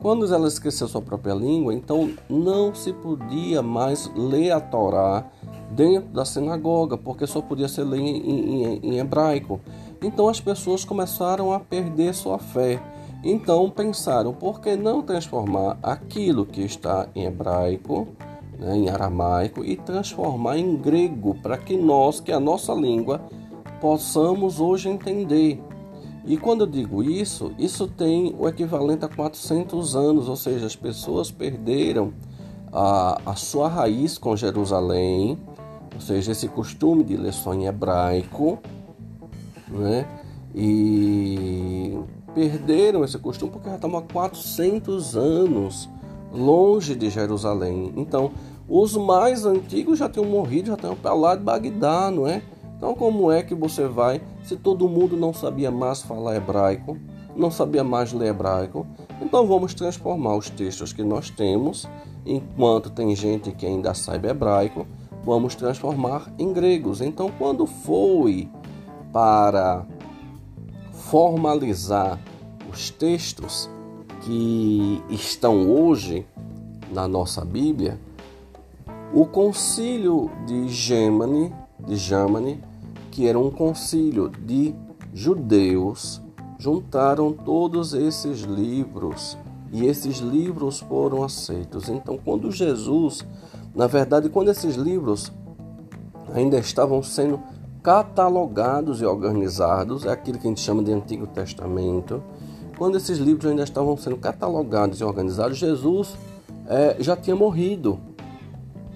Quando 0.00 0.32
ela 0.32 0.48
esqueceu 0.48 0.88
sua 0.88 1.02
própria 1.02 1.34
língua, 1.34 1.72
então 1.72 2.10
não 2.28 2.74
se 2.74 2.92
podia 2.92 3.62
mais 3.62 4.10
ler 4.16 4.52
a 4.52 4.60
Torá 4.60 5.24
dentro 5.70 6.08
da 6.10 6.24
sinagoga, 6.24 6.96
porque 6.96 7.26
só 7.26 7.40
podia 7.40 7.68
ser 7.68 7.84
lido 7.84 7.96
em, 7.96 8.64
em, 8.64 8.80
em 8.82 8.98
hebraico. 8.98 9.60
Então 10.02 10.28
as 10.28 10.40
pessoas 10.40 10.84
começaram 10.84 11.52
a 11.52 11.60
perder 11.60 12.14
sua 12.14 12.38
fé. 12.38 12.80
Então 13.24 13.70
pensaram, 13.70 14.32
por 14.32 14.60
que 14.60 14.76
não 14.76 15.02
transformar 15.02 15.78
aquilo 15.82 16.46
que 16.46 16.62
está 16.62 17.08
em 17.14 17.24
hebraico, 17.24 18.08
né, 18.58 18.76
em 18.76 18.88
aramaico, 18.88 19.64
e 19.64 19.76
transformar 19.76 20.58
em 20.58 20.76
grego, 20.76 21.34
para 21.40 21.56
que 21.56 21.76
nós, 21.76 22.20
que 22.20 22.30
é 22.30 22.34
a 22.34 22.40
nossa 22.40 22.72
língua, 22.72 23.20
possamos 23.80 24.60
hoje 24.60 24.88
entender. 24.88 25.62
E 26.24 26.36
quando 26.36 26.62
eu 26.62 26.66
digo 26.66 27.02
isso, 27.02 27.52
isso 27.58 27.86
tem 27.86 28.34
o 28.38 28.46
equivalente 28.46 29.04
a 29.04 29.08
400 29.08 29.96
anos, 29.96 30.28
ou 30.28 30.36
seja, 30.36 30.66
as 30.66 30.76
pessoas 30.76 31.30
perderam 31.30 32.12
a, 32.72 33.20
a 33.24 33.34
sua 33.34 33.68
raiz 33.68 34.18
com 34.18 34.36
Jerusalém, 34.36 35.38
ou 35.94 36.00
seja, 36.00 36.32
esse 36.32 36.48
costume 36.48 37.02
de 37.02 37.16
ler 37.16 37.32
só 37.32 37.54
em 37.54 37.66
hebraico, 37.66 38.58
né? 39.68 40.06
E 40.54 41.98
perderam 42.34 43.04
esse 43.04 43.18
costume 43.18 43.50
porque 43.52 43.68
já 43.68 43.76
estão 43.76 43.96
há 43.96 44.02
400 44.02 45.16
anos 45.16 45.88
longe 46.32 46.94
de 46.94 47.10
Jerusalém. 47.10 47.92
Então, 47.96 48.30
os 48.68 48.94
mais 48.96 49.46
antigos 49.46 49.98
já 49.98 50.08
tinham 50.08 50.28
morrido, 50.28 50.68
já 50.68 50.76
tinham 50.76 50.94
para 50.94 51.14
lá 51.14 51.34
de 51.34 51.42
Bagdá, 51.42 52.10
não 52.10 52.26
é? 52.26 52.42
Então, 52.78 52.94
como 52.94 53.32
é 53.32 53.42
que 53.42 53.56
você 53.56 53.88
vai, 53.88 54.22
se 54.44 54.54
todo 54.56 54.88
mundo 54.88 55.16
não 55.16 55.34
sabia 55.34 55.68
mais 55.68 56.00
falar 56.00 56.36
hebraico, 56.36 56.96
não 57.34 57.50
sabia 57.50 57.82
mais 57.82 58.12
ler 58.12 58.28
hebraico? 58.28 58.86
Então, 59.20 59.48
vamos 59.48 59.74
transformar 59.74 60.36
os 60.36 60.48
textos 60.48 60.92
que 60.92 61.02
nós 61.02 61.28
temos, 61.28 61.88
enquanto 62.24 62.88
tem 62.88 63.16
gente 63.16 63.50
que 63.50 63.66
ainda 63.66 63.94
sabe 63.94 64.28
hebraico, 64.28 64.86
vamos 65.24 65.56
transformar 65.56 66.32
em 66.38 66.52
gregos. 66.52 67.00
Então, 67.00 67.32
quando 67.36 67.66
foi 67.66 68.48
para 69.12 69.84
formalizar 70.92 72.16
os 72.72 72.90
textos 72.90 73.68
que 74.20 75.02
estão 75.10 75.68
hoje 75.68 76.24
na 76.92 77.08
nossa 77.08 77.44
Bíblia, 77.44 77.98
o 79.12 79.26
concílio 79.26 80.30
de 80.46 80.68
Gemani, 80.68 81.52
de 81.80 81.96
Jamani, 81.96 82.67
que 83.18 83.26
era 83.26 83.36
um 83.36 83.50
concílio 83.50 84.28
de 84.28 84.72
judeus, 85.12 86.22
juntaram 86.56 87.32
todos 87.32 87.92
esses 87.92 88.42
livros 88.42 89.36
e 89.72 89.86
esses 89.86 90.18
livros 90.18 90.78
foram 90.78 91.24
aceitos. 91.24 91.88
Então, 91.88 92.16
quando 92.16 92.52
Jesus, 92.52 93.26
na 93.74 93.88
verdade, 93.88 94.28
quando 94.28 94.52
esses 94.52 94.76
livros 94.76 95.32
ainda 96.32 96.60
estavam 96.60 97.02
sendo 97.02 97.40
catalogados 97.82 99.00
e 99.00 99.04
organizados, 99.04 100.06
é 100.06 100.12
aquilo 100.12 100.38
que 100.38 100.46
a 100.46 100.50
gente 100.50 100.60
chama 100.60 100.84
de 100.84 100.92
Antigo 100.92 101.26
Testamento, 101.26 102.22
quando 102.78 102.98
esses 102.98 103.18
livros 103.18 103.50
ainda 103.50 103.64
estavam 103.64 103.96
sendo 103.96 104.16
catalogados 104.18 105.00
e 105.00 105.04
organizados, 105.04 105.58
Jesus 105.58 106.16
é, 106.68 106.98
já 107.00 107.16
tinha 107.16 107.34
morrido. 107.34 107.98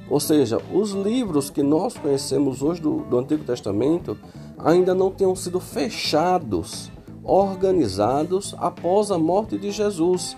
Ou 0.08 0.20
seja, 0.20 0.58
os 0.72 0.92
livros 0.92 1.48
que 1.48 1.62
nós 1.62 1.96
conhecemos 1.96 2.62
hoje 2.62 2.80
do, 2.80 3.00
do 3.04 3.18
Antigo 3.18 3.44
Testamento 3.44 4.16
ainda 4.58 4.94
não 4.94 5.10
tinham 5.10 5.34
sido 5.34 5.58
fechados, 5.60 6.90
organizados 7.24 8.54
após 8.58 9.10
a 9.10 9.18
morte 9.18 9.56
de 9.56 9.70
Jesus. 9.70 10.36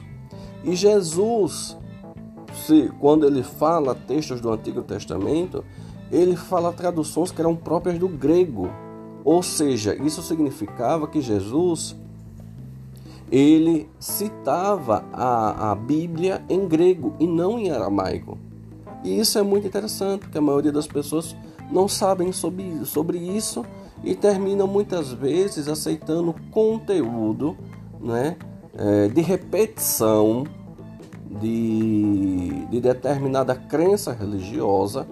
E 0.63 0.75
Jesus, 0.75 1.77
se, 2.67 2.91
quando 3.01 3.27
ele 3.27 3.43
fala 3.43 3.95
textos 3.95 4.41
do 4.41 4.51
Antigo 4.51 4.83
Testamento, 4.83 5.65
ele 6.11 6.37
fala 6.37 6.73
traduções 6.73 7.31
que 7.31 7.41
eram 7.41 7.57
próprias 7.57 7.99
do 7.99 8.09
grego. 8.09 8.71
Ou 9.25 9.43
seja, 9.43 9.95
isso 9.95 10.23
significava 10.23 11.09
que 11.09 11.21
Jesus 11.21 11.97
ele 13.33 13.89
citava 13.99 15.05
a, 15.13 15.73
a 15.73 15.75
Bíblia 15.75 16.45
em 16.49 16.69
grego 16.69 17.15
e 17.19 17.27
não 17.27 17.59
em 17.59 17.71
aramaico. 17.71 18.39
E 19.05 19.21
isso 19.21 19.39
é 19.39 19.43
muito 19.43 19.67
interessante, 19.67 20.21
porque 20.23 20.39
a 20.39 20.41
maioria 20.41 20.73
das 20.73 20.87
pessoas 20.87 21.37
não 21.71 21.87
sabem 21.87 22.33
sobre, 22.33 22.85
sobre 22.87 23.19
isso 23.19 23.65
e 24.03 24.15
terminam 24.15 24.67
muitas 24.67 25.13
vezes 25.13 25.69
aceitando 25.69 26.35
conteúdo 26.51 27.57
né, 28.01 28.37
é, 28.77 29.09
de 29.09 29.21
repetição 29.21 30.45
de, 31.41 32.67
de 32.67 32.81
determinada 32.81 33.55
crença 33.55 34.13
religiosa 34.13 35.07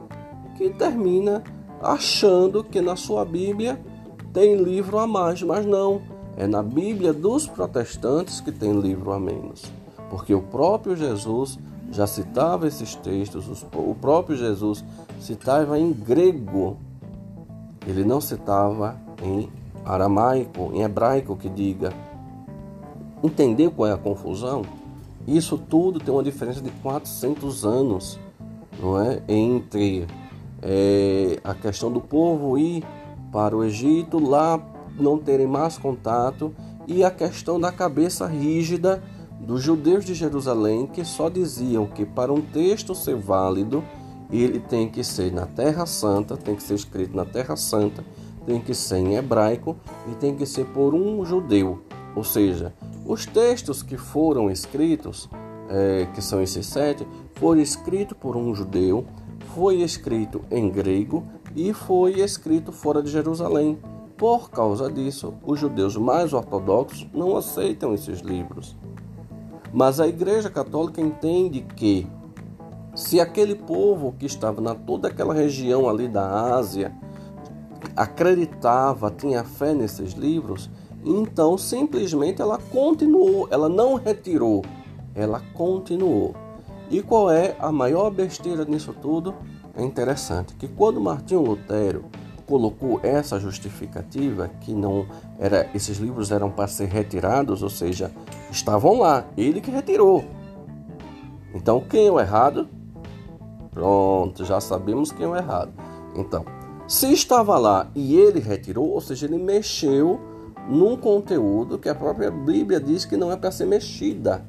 que 0.56 0.70
termina 0.70 1.42
achando 1.80 2.62
que 2.62 2.80
na 2.80 2.96
sua 2.96 3.24
Bíblia 3.24 3.80
tem 4.32 4.56
livro 4.56 4.98
a 4.98 5.06
mais, 5.06 5.42
mas 5.42 5.66
não. 5.66 6.00
É 6.36 6.46
na 6.46 6.62
Bíblia 6.62 7.12
dos 7.12 7.46
protestantes 7.46 8.40
que 8.40 8.50
tem 8.50 8.72
livro 8.80 9.12
a 9.12 9.20
menos, 9.20 9.64
porque 10.08 10.34
o 10.34 10.40
próprio 10.40 10.96
Jesus 10.96 11.58
já 11.92 12.06
citava 12.06 12.66
esses 12.66 12.94
textos, 12.96 13.64
o 13.74 13.94
próprio 13.94 14.34
Jesus 14.34 14.82
citava 15.20 15.78
em 15.78 15.92
grego, 15.92 16.78
ele 17.86 18.02
não 18.02 18.18
citava 18.18 18.96
em 19.22 19.50
aramaico, 19.84 20.70
em 20.72 20.82
hebraico 20.82 21.36
que 21.36 21.50
diga. 21.50 21.92
Entendeu 23.22 23.70
qual 23.70 23.88
é 23.88 23.92
a 23.92 23.98
confusão? 23.98 24.62
Isso 25.28 25.58
tudo 25.58 26.00
tem 26.00 26.12
uma 26.12 26.22
diferença 26.22 26.62
de 26.62 26.70
400 26.70 27.64
anos, 27.64 28.18
não 28.80 28.98
é? 28.98 29.22
Entre 29.28 30.06
é, 30.62 31.38
a 31.44 31.54
questão 31.54 31.92
do 31.92 32.00
povo 32.00 32.56
ir 32.56 32.82
para 33.30 33.54
o 33.54 33.62
Egito, 33.62 34.18
lá 34.18 34.58
não 34.98 35.18
terem 35.18 35.46
mais 35.46 35.76
contato, 35.76 36.54
e 36.86 37.04
a 37.04 37.10
questão 37.10 37.60
da 37.60 37.70
cabeça 37.70 38.26
rígida 38.26 39.02
dos 39.42 39.60
judeus 39.60 40.04
de 40.04 40.14
Jerusalém 40.14 40.86
que 40.86 41.04
só 41.04 41.28
diziam 41.28 41.86
que 41.86 42.06
para 42.06 42.32
um 42.32 42.40
texto 42.40 42.94
ser 42.94 43.16
válido, 43.16 43.82
ele 44.30 44.60
tem 44.60 44.88
que 44.88 45.02
ser 45.02 45.32
na 45.32 45.46
Terra 45.46 45.84
Santa, 45.84 46.36
tem 46.36 46.54
que 46.54 46.62
ser 46.62 46.74
escrito 46.74 47.14
na 47.16 47.24
Terra 47.24 47.56
Santa, 47.56 48.04
tem 48.46 48.60
que 48.60 48.72
ser 48.72 48.98
em 48.98 49.16
hebraico 49.16 49.76
e 50.10 50.14
tem 50.14 50.34
que 50.36 50.46
ser 50.46 50.64
por 50.66 50.94
um 50.94 51.24
judeu. 51.24 51.82
Ou 52.14 52.22
seja, 52.22 52.72
os 53.04 53.26
textos 53.26 53.82
que 53.82 53.96
foram 53.96 54.50
escritos, 54.50 55.28
é, 55.68 56.06
que 56.14 56.22
são 56.22 56.40
esses 56.40 56.66
sete, 56.66 57.06
foram 57.34 57.60
escritos 57.60 58.16
por 58.16 58.36
um 58.36 58.54
judeu, 58.54 59.04
foi 59.54 59.82
escrito 59.82 60.42
em 60.50 60.70
grego 60.70 61.24
e 61.54 61.72
foi 61.72 62.20
escrito 62.20 62.70
fora 62.70 63.02
de 63.02 63.10
Jerusalém. 63.10 63.78
Por 64.16 64.50
causa 64.50 64.90
disso, 64.90 65.34
os 65.44 65.58
judeus 65.58 65.96
mais 65.96 66.32
ortodoxos 66.32 67.08
não 67.12 67.36
aceitam 67.36 67.92
esses 67.92 68.20
livros. 68.20 68.76
Mas 69.72 69.98
a 70.00 70.06
Igreja 70.06 70.50
Católica 70.50 71.00
entende 71.00 71.62
que 71.74 72.06
se 72.94 73.20
aquele 73.20 73.54
povo 73.54 74.14
que 74.18 74.26
estava 74.26 74.60
na 74.60 74.74
toda 74.74 75.08
aquela 75.08 75.32
região 75.32 75.88
ali 75.88 76.08
da 76.08 76.54
Ásia 76.54 76.92
acreditava, 77.96 79.10
tinha 79.10 79.42
fé 79.44 79.72
nesses 79.72 80.12
livros, 80.12 80.70
então 81.04 81.56
simplesmente 81.56 82.42
ela 82.42 82.58
continuou, 82.58 83.48
ela 83.50 83.68
não 83.68 83.94
retirou, 83.94 84.62
ela 85.14 85.40
continuou. 85.54 86.34
E 86.90 87.00
qual 87.00 87.30
é 87.30 87.56
a 87.58 87.72
maior 87.72 88.10
besteira 88.10 88.66
nisso 88.66 88.94
tudo? 89.00 89.34
É 89.74 89.82
interessante 89.82 90.54
que 90.54 90.68
quando 90.68 91.00
Martinho 91.00 91.40
Lutero 91.40 92.04
colocou 92.52 93.00
essa 93.02 93.40
justificativa 93.40 94.46
que 94.60 94.74
não 94.74 95.06
era 95.38 95.70
esses 95.74 95.96
livros 95.96 96.30
eram 96.30 96.50
para 96.50 96.68
ser 96.68 96.84
retirados, 96.84 97.62
ou 97.62 97.70
seja, 97.70 98.10
estavam 98.50 98.98
lá, 98.98 99.24
ele 99.38 99.58
que 99.58 99.70
retirou. 99.70 100.22
Então, 101.54 101.80
quem 101.80 102.08
é 102.08 102.10
o 102.12 102.20
errado? 102.20 102.68
Pronto, 103.70 104.44
já 104.44 104.60
sabemos 104.60 105.10
quem 105.10 105.24
é 105.24 105.28
o 105.30 105.34
errado. 105.34 105.72
Então, 106.14 106.44
se 106.86 107.10
estava 107.10 107.56
lá 107.56 107.90
e 107.94 108.16
ele 108.16 108.38
retirou, 108.38 108.90
ou 108.90 109.00
seja, 109.00 109.24
ele 109.24 109.38
mexeu 109.38 110.20
num 110.68 110.94
conteúdo 110.94 111.78
que 111.78 111.88
a 111.88 111.94
própria 111.94 112.30
Bíblia 112.30 112.78
diz 112.78 113.06
que 113.06 113.16
não 113.16 113.32
é 113.32 113.36
para 113.36 113.50
ser 113.50 113.64
mexida. 113.64 114.44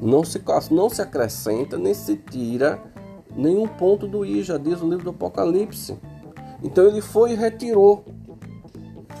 Não 0.00 0.22
se, 0.22 0.40
não 0.70 0.88
se 0.88 1.02
acrescenta 1.02 1.76
nem 1.76 1.94
se 1.94 2.14
tira 2.16 2.80
nenhum 3.36 3.68
ponto 3.68 4.06
do 4.06 4.24
I, 4.24 4.42
já 4.42 4.56
diz 4.56 4.80
o 4.80 4.88
livro 4.88 5.04
do 5.04 5.10
Apocalipse. 5.10 5.96
Então 6.62 6.86
ele 6.86 7.00
foi 7.00 7.32
e 7.32 7.34
retirou. 7.34 8.04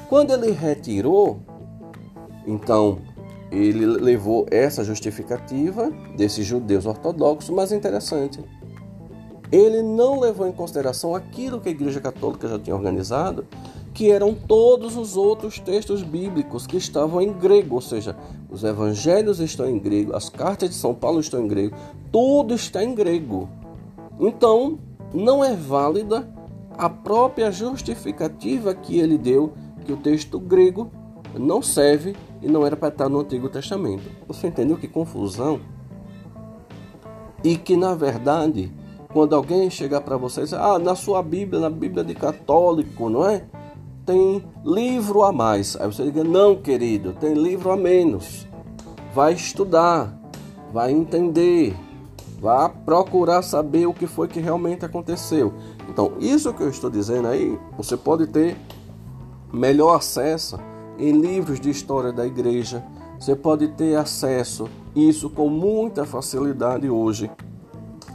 Quando 0.08 0.32
ele 0.32 0.52
retirou, 0.52 1.38
então 2.46 2.98
ele 3.50 3.86
levou 3.86 4.46
essa 4.50 4.82
justificativa 4.82 5.90
desses 6.16 6.46
judeus 6.46 6.86
ortodoxos, 6.86 7.50
mas 7.50 7.72
interessante. 7.72 8.42
Ele 9.52 9.82
não 9.82 10.18
levou 10.18 10.46
em 10.46 10.52
consideração 10.52 11.14
aquilo 11.14 11.60
que 11.60 11.68
a 11.68 11.72
Igreja 11.72 12.00
Católica 12.00 12.48
já 12.48 12.58
tinha 12.58 12.74
organizado, 12.74 13.46
que 13.94 14.10
eram 14.10 14.34
todos 14.34 14.96
os 14.96 15.16
outros 15.16 15.58
textos 15.58 16.02
bíblicos 16.02 16.66
que 16.66 16.76
estavam 16.76 17.22
em 17.22 17.32
grego, 17.32 17.76
ou 17.76 17.80
seja, 17.80 18.16
os 18.50 18.62
evangelhos 18.62 19.40
estão 19.40 19.68
em 19.68 19.78
grego, 19.78 20.14
as 20.14 20.28
cartas 20.28 20.68
de 20.68 20.74
São 20.74 20.94
Paulo 20.94 21.20
estão 21.20 21.42
em 21.42 21.48
grego, 21.48 21.74
tudo 22.12 22.54
está 22.54 22.84
em 22.84 22.94
grego. 22.94 23.48
Então, 24.18 24.78
não 25.12 25.44
é 25.44 25.54
válida 25.54 26.28
a 26.76 26.88
própria 26.88 27.50
justificativa 27.50 28.74
que 28.74 28.98
ele 28.98 29.16
deu 29.16 29.54
que 29.84 29.92
o 29.92 29.96
texto 29.96 30.38
grego 30.38 30.90
não 31.38 31.62
serve 31.62 32.16
e 32.42 32.48
não 32.48 32.66
era 32.66 32.76
para 32.76 32.88
estar 32.88 33.08
no 33.08 33.20
Antigo 33.20 33.48
Testamento. 33.48 34.04
Você 34.26 34.48
entendeu 34.48 34.76
que 34.76 34.88
confusão? 34.88 35.60
E 37.44 37.56
que 37.56 37.76
na 37.76 37.94
verdade, 37.94 38.72
quando 39.12 39.34
alguém 39.34 39.70
chegar 39.70 40.00
para 40.00 40.16
você 40.16 40.40
e 40.40 40.44
dizer, 40.44 40.58
ah, 40.58 40.78
na 40.78 40.94
sua 40.94 41.22
Bíblia, 41.22 41.60
na 41.60 41.70
Bíblia 41.70 42.02
de 42.02 42.14
católico, 42.14 43.08
não 43.08 43.28
é? 43.28 43.44
Tem 44.04 44.44
livro 44.64 45.22
a 45.22 45.32
mais. 45.32 45.76
Aí 45.76 45.86
você 45.86 46.04
diga, 46.04 46.24
não, 46.24 46.56
querido, 46.56 47.12
tem 47.12 47.34
livro 47.34 47.70
a 47.70 47.76
menos. 47.76 48.46
Vai 49.14 49.32
estudar, 49.32 50.18
vai 50.72 50.92
entender, 50.92 51.76
vai 52.40 52.68
procurar 52.84 53.42
saber 53.42 53.86
o 53.86 53.94
que 53.94 54.06
foi 54.06 54.28
que 54.28 54.40
realmente 54.40 54.84
aconteceu. 54.84 55.54
Então, 55.88 56.12
isso 56.20 56.52
que 56.52 56.62
eu 56.62 56.68
estou 56.68 56.90
dizendo 56.90 57.28
aí, 57.28 57.58
você 57.76 57.96
pode 57.96 58.26
ter 58.26 58.56
melhor 59.52 59.96
acesso 59.96 60.58
em 60.98 61.12
livros 61.12 61.60
de 61.60 61.70
história 61.70 62.12
da 62.12 62.26
igreja. 62.26 62.84
Você 63.18 63.34
pode 63.34 63.68
ter 63.68 63.96
acesso 63.96 64.68
isso 64.94 65.30
com 65.30 65.48
muita 65.48 66.04
facilidade 66.04 66.88
hoje 66.88 67.30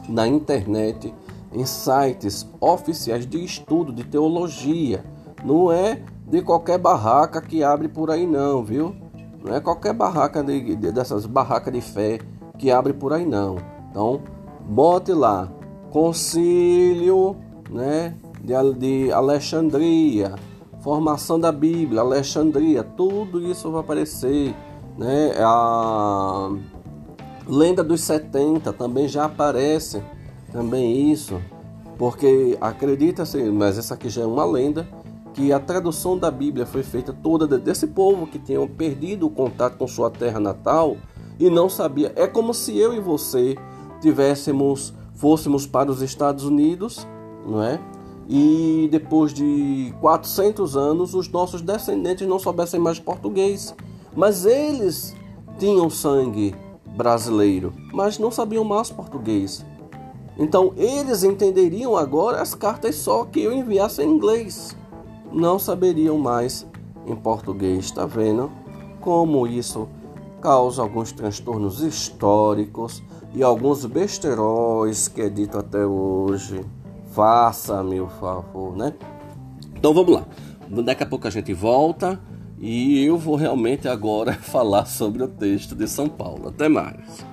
na 0.07 0.27
internet, 0.27 1.13
em 1.51 1.65
sites 1.65 2.47
oficiais 2.59 3.25
de 3.25 3.43
estudo 3.43 3.91
de 3.91 4.03
teologia. 4.03 5.03
Não 5.43 5.71
é 5.71 6.03
de 6.27 6.41
qualquer 6.41 6.77
barraca 6.77 7.41
que 7.41 7.63
abre 7.63 7.87
por 7.87 8.09
aí 8.09 8.25
não, 8.27 8.63
viu? 8.63 8.95
Não 9.43 9.55
é 9.55 9.59
qualquer 9.59 9.93
barraca 9.93 10.43
de, 10.43 10.75
dessas 10.75 11.25
barracas 11.25 11.73
de 11.73 11.81
fé 11.81 12.19
que 12.57 12.69
abre 12.69 12.93
por 12.93 13.11
aí 13.11 13.25
não. 13.25 13.57
Então, 13.91 14.21
bote 14.67 15.11
lá 15.11 15.51
Concílio, 15.91 17.35
né, 17.69 18.15
de, 18.41 18.53
de 18.75 19.11
Alexandria, 19.11 20.35
formação 20.79 21.37
da 21.37 21.51
Bíblia, 21.51 21.99
Alexandria, 21.99 22.81
tudo 22.81 23.45
isso 23.45 23.69
vai 23.69 23.81
aparecer, 23.81 24.55
né? 24.97 25.33
A 25.39 26.49
lenda 27.45 27.83
dos 27.83 28.01
70 28.01 28.71
também 28.71 29.09
já 29.09 29.25
aparece, 29.25 30.01
também 30.53 31.11
isso, 31.11 31.41
porque 31.97 32.57
acredita-se, 32.61 33.43
mas 33.51 33.77
essa 33.77 33.95
aqui 33.95 34.07
já 34.07 34.21
é 34.21 34.25
uma 34.25 34.45
lenda, 34.45 34.87
que 35.33 35.51
a 35.51 35.59
tradução 35.59 36.17
da 36.17 36.31
Bíblia 36.31 36.65
foi 36.65 36.83
feita 36.83 37.13
toda 37.13 37.57
desse 37.57 37.87
povo 37.87 38.27
que 38.27 38.39
tinham 38.39 38.65
perdido 38.65 39.27
o 39.27 39.29
contato 39.29 39.77
com 39.77 39.87
sua 39.87 40.09
terra 40.09 40.39
natal 40.39 40.95
e 41.37 41.49
não 41.49 41.69
sabia. 41.69 42.13
É 42.15 42.27
como 42.27 42.53
se 42.53 42.77
eu 42.77 42.93
e 42.93 42.99
você 42.99 43.55
tivéssemos, 44.01 44.93
fôssemos 45.13 45.65
para 45.65 45.91
os 45.91 46.01
Estados 46.01 46.43
Unidos, 46.43 47.07
não 47.45 47.63
é? 47.63 47.79
e 48.33 48.87
depois 48.89 49.33
de 49.33 49.93
400 49.99 50.77
anos 50.77 51.13
os 51.13 51.27
nossos 51.27 51.61
descendentes 51.61 52.25
não 52.25 52.39
soubessem 52.39 52.79
mais 52.79 52.97
português, 52.97 53.75
mas 54.15 54.45
eles 54.45 55.13
tinham 55.59 55.89
sangue 55.89 56.55
brasileiro, 56.95 57.73
mas 57.93 58.17
não 58.17 58.31
sabiam 58.31 58.63
mais 58.63 58.89
português. 58.89 59.65
Então 60.37 60.73
eles 60.77 61.25
entenderiam 61.25 61.97
agora 61.97 62.41
as 62.41 62.55
cartas 62.55 62.95
só 62.95 63.25
que 63.25 63.41
eu 63.41 63.51
enviasse 63.51 64.01
em 64.01 64.09
inglês, 64.09 64.77
não 65.31 65.59
saberiam 65.59 66.17
mais 66.17 66.65
em 67.05 67.15
português. 67.15 67.85
Está 67.85 68.05
vendo 68.05 68.49
como 69.01 69.45
isso 69.45 69.89
causa 70.39 70.81
alguns 70.81 71.11
transtornos 71.11 71.81
históricos 71.81 73.03
e 73.33 73.43
alguns 73.43 73.85
besteróis 73.85 75.07
que 75.07 75.21
é 75.21 75.29
dito 75.29 75.57
até 75.57 75.85
hoje. 75.85 76.65
Faça-me 77.13 77.99
o 77.99 78.07
favor, 78.07 78.75
né? 78.75 78.93
Então 79.75 79.93
vamos 79.93 80.13
lá. 80.13 80.25
Daqui 80.83 81.03
a 81.03 81.05
pouco 81.05 81.27
a 81.27 81.31
gente 81.31 81.53
volta 81.53 82.19
e 82.59 83.03
eu 83.03 83.17
vou 83.17 83.35
realmente 83.35 83.87
agora 83.87 84.33
falar 84.41 84.85
sobre 84.85 85.23
o 85.23 85.27
texto 85.27 85.75
de 85.75 85.87
São 85.87 86.07
Paulo. 86.07 86.49
Até 86.49 86.69
mais. 86.69 87.30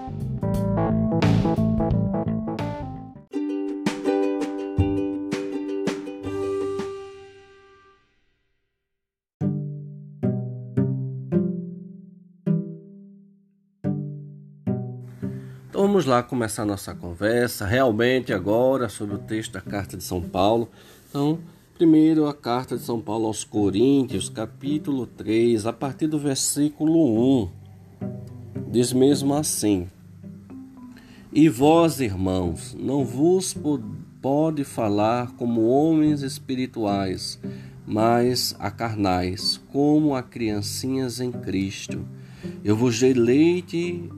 Vamos 15.98 16.06
lá 16.06 16.22
começar 16.22 16.64
nossa 16.64 16.94
conversa 16.94 17.66
realmente 17.66 18.32
agora 18.32 18.88
sobre 18.88 19.16
o 19.16 19.18
texto 19.18 19.54
da 19.54 19.60
carta 19.60 19.96
de 19.96 20.04
São 20.04 20.22
Paulo. 20.22 20.68
Então, 21.08 21.40
primeiro 21.76 22.28
a 22.28 22.32
carta 22.32 22.76
de 22.76 22.84
São 22.84 23.00
Paulo 23.00 23.26
aos 23.26 23.42
Coríntios, 23.42 24.28
capítulo 24.28 25.08
3, 25.08 25.66
a 25.66 25.72
partir 25.72 26.06
do 26.06 26.16
versículo 26.16 27.42
1. 27.42 27.48
Diz 28.70 28.92
mesmo 28.92 29.34
assim: 29.34 29.88
E 31.32 31.48
vós, 31.48 31.98
irmãos, 31.98 32.76
não 32.78 33.04
vos 33.04 33.52
pode 34.22 34.62
falar 34.62 35.32
como 35.32 35.66
homens 35.66 36.22
espirituais, 36.22 37.40
mas 37.84 38.54
a 38.60 38.70
carnais, 38.70 39.60
como 39.72 40.14
a 40.14 40.22
criancinhas 40.22 41.18
em 41.18 41.32
Cristo. 41.32 42.06
Eu 42.62 42.76
vos 42.76 43.00
dei 43.00 43.14
leite 43.14 44.08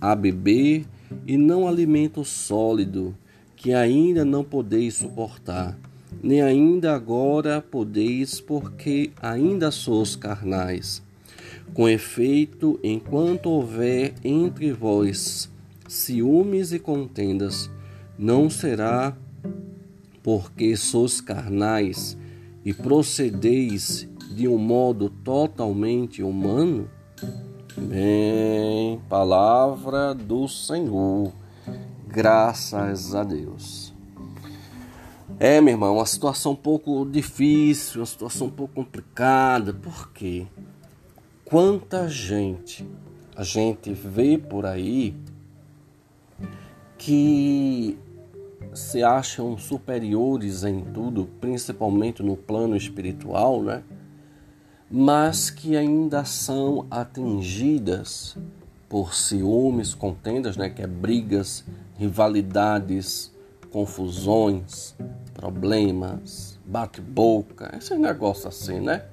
a 0.00 0.14
beber 0.14 0.86
e 1.26 1.36
não 1.36 1.66
alimento 1.66 2.24
sólido, 2.24 3.16
que 3.54 3.72
ainda 3.72 4.24
não 4.24 4.44
podeis 4.44 4.94
suportar, 4.94 5.78
nem 6.22 6.42
ainda 6.42 6.94
agora 6.94 7.60
podeis, 7.60 8.40
porque 8.40 9.10
ainda 9.20 9.70
sois 9.70 10.14
carnais. 10.16 11.02
Com 11.74 11.88
efeito, 11.88 12.78
enquanto 12.82 13.50
houver 13.50 14.14
entre 14.24 14.72
vós 14.72 15.50
ciúmes 15.88 16.72
e 16.72 16.78
contendas, 16.78 17.70
não 18.18 18.50
será 18.50 19.16
porque 20.22 20.76
sois 20.76 21.20
carnais 21.20 22.16
e 22.64 22.72
procedeis 22.72 24.08
de 24.34 24.48
um 24.48 24.58
modo 24.58 25.08
totalmente 25.08 26.22
humano? 26.22 26.90
Bem, 27.78 28.98
palavra 29.06 30.14
do 30.14 30.48
Senhor, 30.48 31.30
graças 32.08 33.14
a 33.14 33.22
Deus. 33.22 33.92
É, 35.38 35.60
meu 35.60 35.74
irmão, 35.74 35.96
uma 35.96 36.06
situação 36.06 36.52
um 36.52 36.56
pouco 36.56 37.04
difícil, 37.04 38.00
uma 38.00 38.06
situação 38.06 38.46
um 38.46 38.50
pouco 38.50 38.74
complicada, 38.76 39.74
porque 39.74 40.46
quanta 41.44 42.08
gente 42.08 42.88
a 43.36 43.44
gente 43.44 43.92
vê 43.92 44.38
por 44.38 44.64
aí 44.64 45.14
que 46.96 47.98
se 48.72 49.02
acham 49.02 49.58
superiores 49.58 50.64
em 50.64 50.80
tudo, 50.80 51.28
principalmente 51.42 52.22
no 52.22 52.38
plano 52.38 52.74
espiritual, 52.74 53.62
né? 53.62 53.82
Mas 54.90 55.50
que 55.50 55.76
ainda 55.76 56.24
são 56.24 56.86
atingidas 56.90 58.36
por 58.88 59.14
ciúmes, 59.14 59.94
contendas, 59.94 60.56
né, 60.56 60.70
que 60.70 60.82
é 60.82 60.86
brigas, 60.86 61.64
rivalidades, 61.98 63.32
confusões, 63.70 64.94
problemas, 65.34 66.58
bate-boca, 66.64 67.74
esse 67.76 67.96
negócio 67.96 68.48
assim, 68.48 68.80
né? 68.80 69.04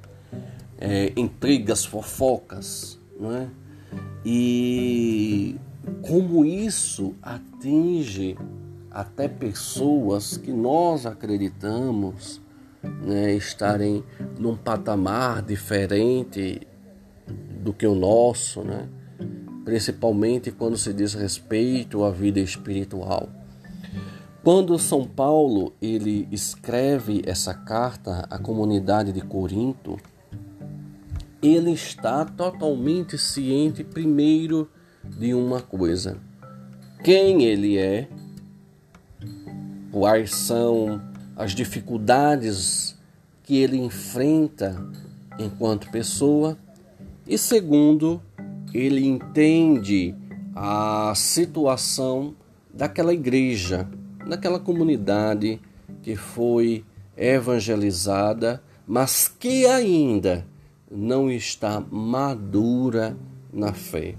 É, 0.77 1.11
intrigas, 1.15 1.85
fofocas, 1.85 2.99
não 3.19 3.35
é? 3.35 3.47
E 4.25 5.57
como 6.01 6.45
isso 6.45 7.13
atinge 7.21 8.37
até 8.89 9.27
pessoas 9.27 10.37
que 10.37 10.51
nós 10.51 11.05
acreditamos 11.05 12.39
né, 12.83 13.33
estarem 13.33 14.03
num 14.37 14.55
patamar 14.55 15.41
diferente 15.41 16.67
do 17.61 17.73
que 17.73 17.87
o 17.87 17.95
nosso, 17.95 18.61
né? 18.61 18.87
principalmente 19.63 20.51
quando 20.51 20.77
se 20.77 20.93
diz 20.93 21.13
respeito 21.13 22.03
à 22.03 22.11
vida 22.11 22.39
espiritual. 22.39 23.29
Quando 24.43 24.77
São 24.77 25.05
Paulo 25.05 25.71
ele 25.81 26.27
escreve 26.31 27.21
essa 27.25 27.53
carta 27.53 28.27
à 28.29 28.37
comunidade 28.37 29.13
de 29.13 29.21
Corinto, 29.21 29.97
ele 31.41 31.71
está 31.71 32.25
totalmente 32.25 33.17
ciente 33.17 33.83
primeiro 33.83 34.69
de 35.03 35.33
uma 35.33 35.61
coisa: 35.61 36.17
quem 37.01 37.43
ele 37.43 37.77
é, 37.77 38.09
quais 39.91 40.35
são 40.35 41.01
as 41.35 41.53
dificuldades 41.53 42.97
que 43.43 43.57
ele 43.57 43.77
enfrenta 43.77 44.83
enquanto 45.39 45.89
pessoa, 45.91 46.57
e 47.27 47.37
segundo, 47.37 48.21
ele 48.73 49.05
entende 49.05 50.15
a 50.55 51.13
situação 51.15 52.35
daquela 52.73 53.13
igreja, 53.13 53.87
daquela 54.27 54.59
comunidade 54.59 55.59
que 56.01 56.15
foi 56.15 56.83
evangelizada, 57.17 58.61
mas 58.85 59.27
que 59.27 59.65
ainda 59.65 60.45
não 60.89 61.31
está 61.31 61.83
madura 61.91 63.17
na 63.51 63.73
fé. 63.73 64.15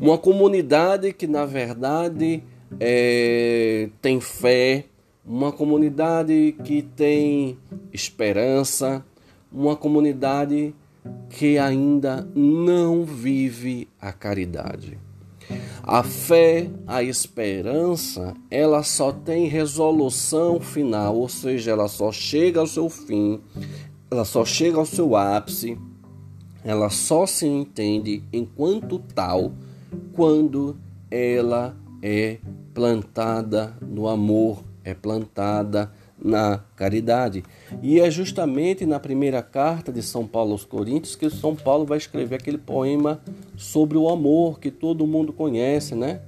Uma 0.00 0.16
comunidade 0.16 1.12
que, 1.12 1.26
na 1.26 1.44
verdade, 1.44 2.42
é, 2.78 3.90
tem 4.00 4.20
fé, 4.20 4.86
uma 5.24 5.52
comunidade 5.52 6.56
que 6.64 6.82
tem 6.82 7.58
esperança, 7.92 9.04
uma 9.52 9.76
comunidade 9.76 10.74
que 11.28 11.58
ainda 11.58 12.28
não 12.34 13.04
vive 13.04 13.88
a 14.00 14.12
caridade. 14.12 14.98
A 15.82 16.02
fé, 16.02 16.70
a 16.86 17.02
esperança, 17.02 18.34
ela 18.50 18.82
só 18.82 19.10
tem 19.10 19.46
resolução 19.46 20.60
final, 20.60 21.16
ou 21.16 21.28
seja, 21.28 21.72
ela 21.72 21.88
só 21.88 22.12
chega 22.12 22.60
ao 22.60 22.66
seu 22.66 22.88
fim, 22.88 23.40
ela 24.10 24.24
só 24.24 24.44
chega 24.44 24.78
ao 24.78 24.86
seu 24.86 25.16
ápice, 25.16 25.76
ela 26.62 26.90
só 26.90 27.26
se 27.26 27.46
entende 27.46 28.22
enquanto 28.32 28.98
tal 29.14 29.52
quando 30.12 30.76
ela 31.10 31.76
é 32.02 32.38
plantada 32.72 33.76
no 33.80 34.06
amor, 34.06 34.62
é 34.90 34.94
plantada 34.94 35.90
na 36.22 36.60
caridade. 36.76 37.42
E 37.82 37.98
é 37.98 38.10
justamente 38.10 38.84
na 38.84 39.00
primeira 39.00 39.42
carta 39.42 39.90
de 39.90 40.02
São 40.02 40.26
Paulo 40.26 40.52
aos 40.52 40.64
Coríntios 40.64 41.16
que 41.16 41.30
São 41.30 41.56
Paulo 41.56 41.86
vai 41.86 41.98
escrever 41.98 42.36
aquele 42.36 42.58
poema 42.58 43.20
sobre 43.56 43.96
o 43.96 44.08
amor 44.08 44.60
que 44.60 44.70
todo 44.70 45.06
mundo 45.06 45.32
conhece, 45.32 45.94
né? 45.94 46.20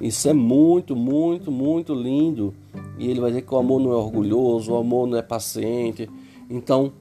Isso 0.00 0.28
é 0.28 0.32
muito, 0.32 0.96
muito, 0.96 1.50
muito 1.50 1.94
lindo. 1.94 2.52
E 2.98 3.08
ele 3.08 3.20
vai 3.20 3.30
dizer 3.30 3.42
que 3.42 3.54
o 3.54 3.58
amor 3.58 3.80
não 3.80 3.92
é 3.92 3.96
orgulhoso, 3.96 4.72
o 4.72 4.76
amor 4.76 5.06
não 5.06 5.16
é 5.16 5.22
paciente. 5.22 6.10
Então, 6.50 6.92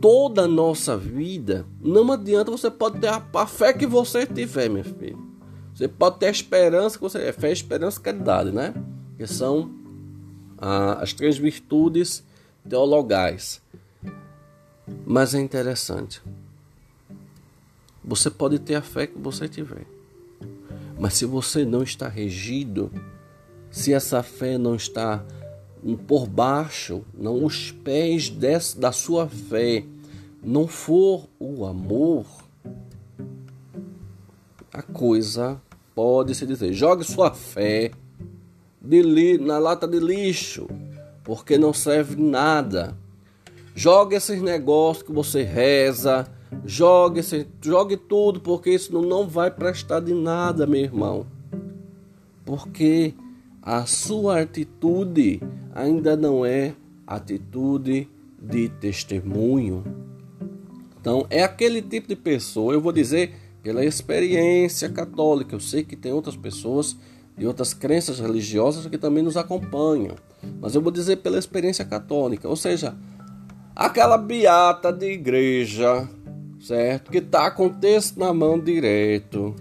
toda 0.00 0.42
a 0.42 0.48
nossa 0.48 0.96
vida, 0.96 1.64
não 1.80 2.10
adianta, 2.12 2.50
você 2.50 2.70
pode 2.70 2.98
ter 2.98 3.08
a, 3.08 3.24
a 3.34 3.46
fé 3.46 3.72
que 3.72 3.86
você 3.86 4.26
tiver, 4.26 4.68
meu 4.68 4.84
filho. 4.84 5.31
Você 5.82 5.88
pode 5.88 6.20
ter 6.20 6.30
esperança 6.30 6.96
que 6.96 7.02
você 7.02 7.18
é 7.18 7.32
fé, 7.32 7.50
esperança 7.50 7.98
e 7.98 8.02
caridade, 8.04 8.52
né? 8.52 8.72
Que 9.16 9.26
são 9.26 9.68
ah, 10.56 11.02
as 11.02 11.12
três 11.12 11.36
virtudes 11.36 12.22
teologais. 12.68 13.60
Mas 15.04 15.34
é 15.34 15.40
interessante. 15.40 16.22
Você 18.04 18.30
pode 18.30 18.60
ter 18.60 18.76
a 18.76 18.80
fé 18.80 19.08
que 19.08 19.18
você 19.18 19.48
tiver. 19.48 19.84
Mas 21.00 21.14
se 21.14 21.26
você 21.26 21.64
não 21.64 21.82
está 21.82 22.06
regido, 22.06 22.88
se 23.68 23.92
essa 23.92 24.22
fé 24.22 24.56
não 24.56 24.76
está 24.76 25.24
por 26.06 26.28
baixo, 26.28 27.02
não 27.12 27.44
os 27.44 27.72
pés 27.72 28.30
da 28.76 28.92
sua 28.92 29.28
fé 29.28 29.84
não 30.44 30.68
for 30.68 31.28
o 31.40 31.66
amor, 31.66 32.24
a 34.72 34.80
coisa 34.80 35.60
pode 35.94 36.34
se 36.34 36.46
dizer: 36.46 36.72
jogue 36.72 37.04
sua 37.04 37.32
fé 37.32 37.90
na 39.40 39.58
lata 39.58 39.86
de 39.86 40.00
lixo, 40.00 40.66
porque 41.22 41.56
não 41.56 41.72
serve 41.72 42.20
nada. 42.20 42.96
Jogue 43.74 44.16
esses 44.16 44.42
negócios 44.42 45.06
que 45.06 45.12
você 45.12 45.42
reza, 45.42 46.26
jogue, 46.64 47.20
esse, 47.20 47.46
jogue 47.60 47.96
tudo, 47.96 48.40
porque 48.40 48.70
isso 48.70 48.92
não 49.00 49.26
vai 49.26 49.50
prestar 49.50 50.00
de 50.00 50.12
nada, 50.12 50.66
meu 50.66 50.80
irmão. 50.80 51.26
Porque 52.44 53.14
a 53.62 53.86
sua 53.86 54.40
atitude 54.40 55.40
ainda 55.74 56.16
não 56.16 56.44
é 56.44 56.74
atitude 57.06 58.08
de 58.40 58.68
testemunho. 58.68 59.84
Então, 61.00 61.26
é 61.30 61.42
aquele 61.42 61.80
tipo 61.80 62.08
de 62.08 62.16
pessoa, 62.16 62.74
eu 62.74 62.80
vou 62.80 62.92
dizer 62.92 63.34
pela 63.62 63.84
experiência 63.84 64.88
católica, 64.88 65.54
eu 65.54 65.60
sei 65.60 65.84
que 65.84 65.96
tem 65.96 66.12
outras 66.12 66.36
pessoas 66.36 66.96
de 67.36 67.46
outras 67.46 67.72
crenças 67.72 68.18
religiosas 68.18 68.86
que 68.86 68.98
também 68.98 69.22
nos 69.22 69.36
acompanham, 69.36 70.16
mas 70.60 70.74
eu 70.74 70.82
vou 70.82 70.92
dizer 70.92 71.16
pela 71.18 71.38
experiência 71.38 71.84
católica, 71.84 72.48
ou 72.48 72.56
seja, 72.56 72.94
aquela 73.74 74.18
beata 74.18 74.92
de 74.92 75.12
igreja, 75.12 76.08
certo? 76.60 77.10
Que 77.10 77.18
está 77.18 77.50
com 77.50 77.66
o 77.66 77.74
texto 77.74 78.18
na 78.18 78.34
mão 78.34 78.58
direito, 78.58 79.54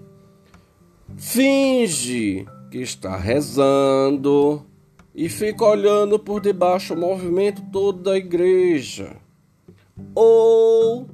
finge 1.16 2.46
que 2.70 2.80
está 2.80 3.16
rezando 3.16 4.66
e 5.14 5.30
fica 5.30 5.64
olhando 5.64 6.18
por 6.18 6.42
debaixo 6.42 6.94
o 6.94 6.98
movimento 6.98 7.62
todo 7.72 8.02
da 8.04 8.18
igreja. 8.18 9.18
Ou 10.16 11.08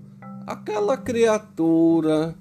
aquela 0.45 0.95
criatura 0.95 2.36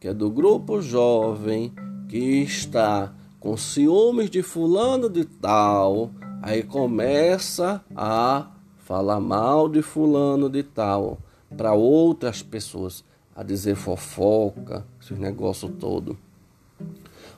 que 0.00 0.08
é 0.08 0.14
do 0.14 0.30
grupo 0.30 0.80
jovem 0.80 1.72
que 2.08 2.42
está 2.42 3.12
com 3.40 3.56
ciúmes 3.56 4.30
de 4.30 4.42
fulano 4.42 5.08
de 5.08 5.24
tal, 5.24 6.10
aí 6.42 6.62
começa 6.62 7.84
a 7.94 8.50
falar 8.78 9.20
mal 9.20 9.68
de 9.68 9.82
fulano 9.82 10.48
de 10.48 10.62
tal 10.62 11.18
para 11.56 11.72
outras 11.72 12.42
pessoas, 12.42 13.04
a 13.34 13.42
dizer 13.42 13.74
fofoca, 13.74 14.86
esse 15.00 15.14
negócio 15.14 15.68
todo. 15.68 16.18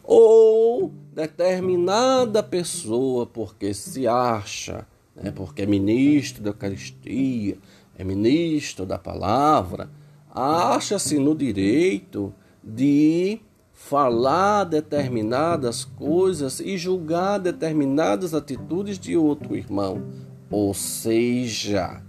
Ou 0.02 0.92
determinada 1.14 2.42
pessoa, 2.42 3.26
porque 3.26 3.74
se 3.74 4.06
acha, 4.06 4.86
né, 5.14 5.30
porque 5.30 5.62
é 5.62 5.66
ministro 5.66 6.42
da 6.42 6.50
Eucaristia, 6.50 7.58
é 7.96 8.04
ministro 8.04 8.86
da 8.86 8.98
palavra, 8.98 9.90
acha-se 10.32 11.18
no 11.18 11.34
direito 11.34 12.32
de 12.62 13.40
falar 13.72 14.64
determinadas 14.64 15.84
coisas 15.84 16.60
e 16.60 16.76
julgar 16.76 17.38
determinadas 17.38 18.34
atitudes 18.34 18.98
de 18.98 19.16
outro 19.16 19.56
irmão. 19.56 20.02
Ou 20.50 20.74
seja, 20.74 22.02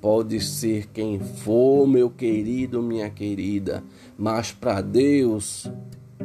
pode 0.00 0.40
ser 0.40 0.88
quem 0.88 1.18
for, 1.18 1.86
meu 1.86 2.10
querido, 2.10 2.82
minha 2.82 3.08
querida, 3.08 3.82
mas 4.18 4.52
para 4.52 4.80
Deus 4.80 5.70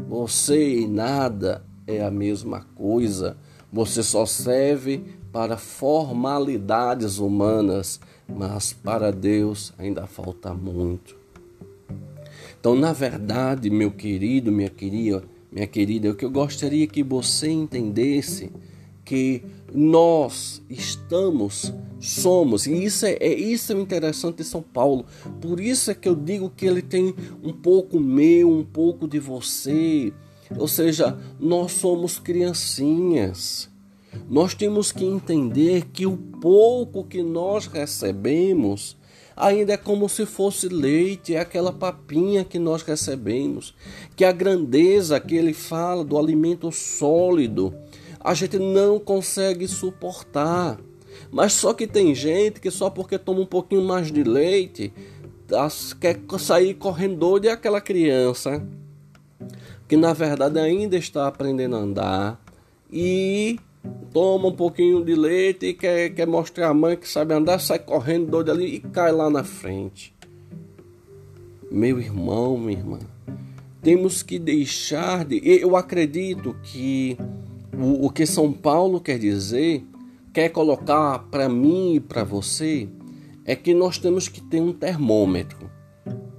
você 0.08 0.80
e 0.80 0.88
nada 0.88 1.64
é 1.88 2.04
a 2.04 2.12
mesma 2.12 2.66
coisa. 2.76 3.38
Você 3.72 4.04
só 4.04 4.26
serve 4.26 5.04
para 5.32 5.56
formalidades 5.56 7.18
humanas, 7.18 8.00
mas 8.28 8.74
para 8.74 9.12
Deus 9.12 9.74
ainda 9.78 10.06
falta 10.06 10.54
muito. 10.54 11.21
Então, 12.62 12.76
na 12.76 12.94
verdade, 12.94 13.72
meu 13.72 13.90
querido, 13.90 14.52
minha 14.52 14.70
querida, 14.70 15.24
minha 15.52 15.66
querida, 15.66 16.12
o 16.12 16.16
que 16.16 16.24
eu 16.24 16.30
gostaria 16.30 16.86
que 16.86 17.02
você 17.02 17.50
entendesse 17.50 18.52
que 19.04 19.42
nós 19.74 20.62
estamos, 20.70 21.74
somos, 22.00 22.68
e 22.68 22.84
isso 22.84 23.08
é, 23.08 23.14
é 23.14 23.34
isso 23.34 23.74
é 23.74 23.76
interessante 23.82 24.38
de 24.38 24.44
São 24.44 24.62
Paulo. 24.62 25.08
Por 25.42 25.60
isso 25.60 25.90
é 25.90 25.96
que 25.96 26.08
eu 26.08 26.14
digo 26.14 26.52
que 26.56 26.68
ele 26.68 26.84
tem 26.84 27.16
um 27.42 27.52
pouco 27.52 28.00
meu, 28.00 28.52
um 28.52 28.64
pouco 28.64 29.08
de 29.08 29.18
você. 29.18 30.14
Ou 30.56 30.68
seja, 30.68 31.18
nós 31.40 31.72
somos 31.72 32.20
criancinhas. 32.20 33.72
Nós 34.30 34.54
temos 34.54 34.92
que 34.92 35.04
entender 35.04 35.88
que 35.92 36.06
o 36.06 36.16
pouco 36.16 37.04
que 37.04 37.24
nós 37.24 37.66
recebemos 37.66 39.01
ainda 39.42 39.74
é 39.74 39.78
como 39.78 40.08
se 40.08 40.26
fosse 40.26 40.68
leite, 40.68 41.34
é 41.34 41.40
aquela 41.40 41.74
papinha 41.74 42.46
que 42.46 42.60
nós 42.60 42.84
recebemos, 42.84 43.74
que 44.16 44.24
a 44.24 44.32
grandeza 44.32 45.20
que 45.20 45.36
ele 45.36 45.54
fala 45.54 46.06
do 46.06 46.18
alimento 46.18 46.72
sólido 46.72 47.74
a 48.24 48.36
gente 48.36 48.60
não 48.60 49.00
consegue 49.00 49.68
suportar. 49.68 50.80
Mas 51.32 51.54
só 51.54 51.74
que 51.74 51.88
tem 51.88 52.14
gente 52.14 52.62
que 52.62 52.70
só 52.70 52.90
porque 52.90 53.18
toma 53.18 53.42
um 53.42 53.46
pouquinho 53.46 53.84
mais 53.84 54.12
de 54.12 54.24
leite 54.24 54.94
quer 56.00 56.18
sair 56.40 56.76
correndo 56.76 57.40
de 57.40 57.50
aquela 57.50 57.82
criança 57.82 58.66
que 59.86 59.98
na 59.98 60.14
verdade 60.14 60.58
ainda 60.58 60.96
está 60.96 61.28
aprendendo 61.28 61.76
a 61.76 61.80
andar 61.80 62.42
e 62.92 63.60
toma 64.14 64.48
um 64.48 64.56
pouquinho 64.56 65.04
de 65.04 65.16
leite 65.16 65.68
e 65.68 65.74
quer, 65.74 66.10
quer 66.10 66.28
mostrar 66.28 66.70
a 66.70 66.74
mãe 66.74 66.98
que 66.98 67.08
sabe 67.08 67.34
andar, 67.34 67.60
sai 67.60 67.80
correndo 67.80 68.28
doido 68.30 68.52
ali 68.52 68.76
e 68.76 68.80
cai 68.80 69.12
lá 69.12 69.30
na 69.30 69.44
frente. 69.44 70.14
Meu 71.72 72.00
irmão, 72.00 72.58
minha 72.58 72.78
irmã, 72.78 73.00
temos 73.82 74.22
que 74.22 74.38
deixar 74.38 75.24
de. 75.24 75.42
Eu 75.44 75.76
acredito 75.76 76.56
que 76.64 77.18
o, 77.78 78.08
o 78.08 78.10
que 78.10 78.26
São 78.26 78.52
Paulo 78.52 79.00
quer 79.00 79.18
dizer 79.18 79.84
quer 80.34 80.50
colocar 80.50 81.20
para 81.30 81.50
mim 81.50 81.96
e 81.96 82.00
para 82.00 82.24
você 82.24 82.88
é 83.46 83.56
que 83.56 83.74
nós 83.74 83.98
temos 83.98 84.28
que 84.28 84.42
ter 84.42 84.62
um 84.62 84.72
termômetro, 84.72 85.70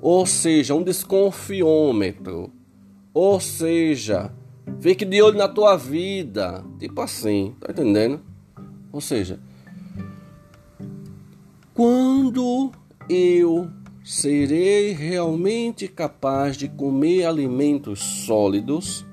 ou 0.00 0.24
seja, 0.24 0.74
um 0.74 0.83
desconfiômetro, 0.83 2.50
ou 3.12 3.38
seja, 3.40 4.33
fique 4.81 5.05
de 5.05 5.22
olho 5.22 5.38
na 5.38 5.48
tua 5.48 5.77
vida, 5.77 6.64
tipo 6.79 7.01
assim, 7.01 7.55
tá 7.61 7.72
entendendo? 7.72 8.20
Ou 8.92 9.01
seja, 9.01 9.40
quando 11.75 12.70
eu 13.09 13.68
serei 14.05 14.92
realmente 14.92 15.87
capaz 15.88 16.57
de 16.57 16.68
comer 16.68 17.25
alimentos 17.25 18.01
sólidos, 18.01 19.07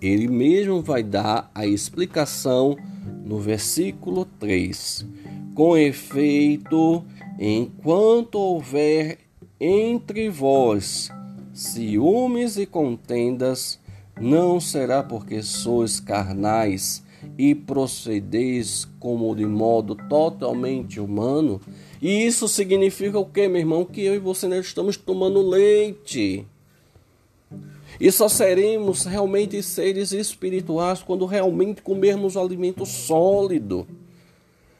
ele 0.00 0.28
mesmo 0.28 0.82
vai 0.82 1.02
dar 1.02 1.50
a 1.54 1.66
explicação 1.66 2.76
no 3.24 3.38
versículo 3.38 4.24
3. 4.24 5.06
Com 5.54 5.76
efeito, 5.76 7.04
enquanto 7.38 8.36
houver 8.36 9.18
entre 9.60 10.28
vós 10.28 11.10
ciúmes 11.52 12.56
e 12.56 12.64
contendas, 12.66 13.80
não 14.20 14.60
será 14.60 15.02
porque 15.02 15.42
sois 15.42 16.00
carnais 16.00 17.02
e 17.36 17.54
procedeis 17.54 18.86
como 18.98 19.34
de 19.34 19.46
modo 19.46 19.94
totalmente 20.08 21.00
humano. 21.00 21.60
E 22.00 22.26
isso 22.26 22.48
significa 22.48 23.18
o 23.18 23.26
que, 23.26 23.48
meu 23.48 23.60
irmão? 23.60 23.84
Que 23.84 24.02
eu 24.02 24.14
e 24.14 24.18
você 24.18 24.46
não 24.46 24.60
estamos 24.60 24.96
tomando 24.96 25.42
leite. 25.42 26.46
E 28.00 28.12
só 28.12 28.28
seremos 28.28 29.04
realmente 29.04 29.60
seres 29.62 30.12
espirituais 30.12 31.02
quando 31.02 31.26
realmente 31.26 31.82
comermos 31.82 32.36
o 32.36 32.40
alimento 32.40 32.86
sólido. 32.86 33.86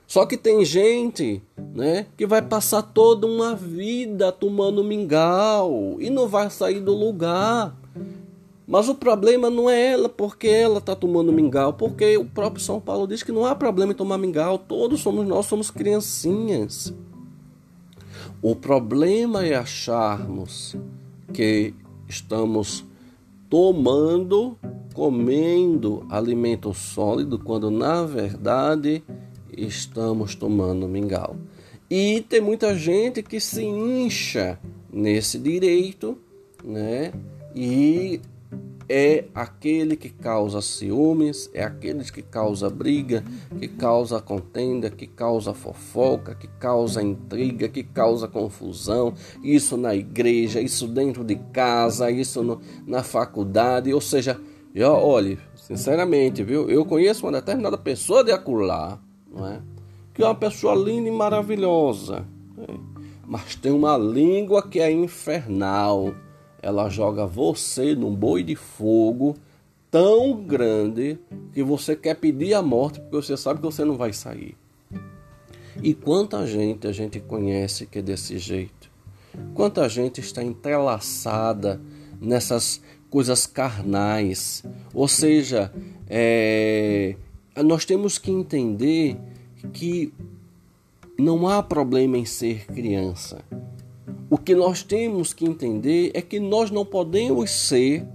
Só 0.06 0.24
que 0.24 0.36
tem 0.36 0.64
gente, 0.64 1.42
né, 1.74 2.06
que 2.16 2.26
vai 2.26 2.40
passar 2.40 2.80
toda 2.80 3.26
uma 3.26 3.54
vida 3.54 4.32
tomando 4.32 4.82
mingau 4.82 5.96
e 6.00 6.08
não 6.08 6.26
vai 6.26 6.48
sair 6.48 6.80
do 6.80 6.94
lugar. 6.94 7.76
Mas 8.68 8.86
o 8.86 8.94
problema 8.94 9.48
não 9.48 9.70
é 9.70 9.92
ela 9.92 10.10
porque 10.10 10.46
ela 10.46 10.76
está 10.76 10.94
tomando 10.94 11.32
mingau, 11.32 11.72
porque 11.72 12.18
o 12.18 12.26
próprio 12.26 12.62
São 12.62 12.78
Paulo 12.78 13.08
diz 13.08 13.22
que 13.22 13.32
não 13.32 13.46
há 13.46 13.54
problema 13.54 13.92
em 13.92 13.96
tomar 13.96 14.18
mingau, 14.18 14.58
todos 14.58 15.00
somos 15.00 15.26
nós, 15.26 15.46
somos 15.46 15.70
criancinhas. 15.70 16.92
O 18.42 18.54
problema 18.54 19.46
é 19.46 19.54
acharmos 19.54 20.76
que 21.32 21.72
estamos 22.06 22.84
tomando, 23.48 24.58
comendo 24.92 26.06
alimento 26.10 26.74
sólido, 26.74 27.38
quando 27.38 27.70
na 27.70 28.04
verdade 28.04 29.02
estamos 29.56 30.34
tomando 30.34 30.86
mingau. 30.86 31.36
E 31.88 32.22
tem 32.28 32.42
muita 32.42 32.76
gente 32.76 33.22
que 33.22 33.40
se 33.40 33.64
incha 33.64 34.60
nesse 34.92 35.38
direito, 35.38 36.18
né? 36.62 37.14
E 37.56 38.20
é 38.88 39.26
aquele 39.34 39.96
que 39.96 40.08
causa 40.08 40.62
ciúmes, 40.62 41.50
é 41.52 41.62
aquele 41.62 42.02
que 42.04 42.22
causa 42.22 42.70
briga, 42.70 43.22
que 43.58 43.68
causa 43.68 44.20
contenda, 44.20 44.88
que 44.88 45.06
causa 45.06 45.52
fofoca, 45.52 46.34
que 46.34 46.48
causa 46.48 47.02
intriga, 47.02 47.68
que 47.68 47.82
causa 47.82 48.26
confusão. 48.26 49.12
Isso 49.42 49.76
na 49.76 49.94
igreja, 49.94 50.60
isso 50.60 50.88
dentro 50.88 51.22
de 51.22 51.36
casa, 51.36 52.10
isso 52.10 52.42
no, 52.42 52.60
na 52.86 53.02
faculdade. 53.02 53.92
Ou 53.92 54.00
seja, 54.00 54.40
eu, 54.74 54.90
olhe, 54.90 55.38
sinceramente, 55.54 56.42
viu? 56.42 56.70
Eu 56.70 56.84
conheço 56.86 57.26
uma 57.26 57.32
determinada 57.32 57.76
pessoa 57.76 58.24
de 58.24 58.32
acolá, 58.32 58.98
não 59.30 59.46
é? 59.46 59.60
Que 60.14 60.22
é 60.22 60.26
uma 60.26 60.34
pessoa 60.34 60.74
linda 60.74 61.08
e 61.08 61.12
maravilhosa, 61.12 62.26
né? 62.56 62.66
mas 63.26 63.54
tem 63.54 63.70
uma 63.70 63.96
língua 63.96 64.66
que 64.66 64.80
é 64.80 64.90
infernal 64.90 66.14
ela 66.62 66.88
joga 66.88 67.26
você 67.26 67.94
num 67.94 68.14
boi 68.14 68.42
de 68.42 68.56
fogo 68.56 69.36
tão 69.90 70.42
grande 70.42 71.18
que 71.52 71.62
você 71.62 71.96
quer 71.96 72.14
pedir 72.14 72.54
a 72.54 72.62
morte 72.62 73.00
porque 73.00 73.16
você 73.16 73.36
sabe 73.36 73.60
que 73.60 73.66
você 73.66 73.84
não 73.84 73.96
vai 73.96 74.12
sair. 74.12 74.56
E 75.82 75.94
quanta 75.94 76.46
gente 76.46 76.86
a 76.86 76.92
gente 76.92 77.20
conhece 77.20 77.86
que 77.86 78.00
é 78.00 78.02
desse 78.02 78.38
jeito? 78.38 78.90
Quanta 79.54 79.88
gente 79.88 80.20
está 80.20 80.42
entrelaçada 80.42 81.80
nessas 82.20 82.82
coisas 83.08 83.46
carnais? 83.46 84.64
Ou 84.92 85.06
seja, 85.06 85.72
é, 86.08 87.14
nós 87.64 87.84
temos 87.84 88.18
que 88.18 88.30
entender 88.30 89.16
que 89.72 90.12
não 91.18 91.48
há 91.48 91.62
problema 91.62 92.18
em 92.18 92.24
ser 92.24 92.66
criança. 92.66 93.44
O 94.30 94.36
que 94.36 94.54
nós 94.54 94.82
temos 94.82 95.32
que 95.32 95.44
entender 95.44 96.10
é 96.14 96.20
que 96.20 96.38
nós 96.38 96.70
não 96.70 96.84
podemos 96.84 97.50
ser, 97.50 98.06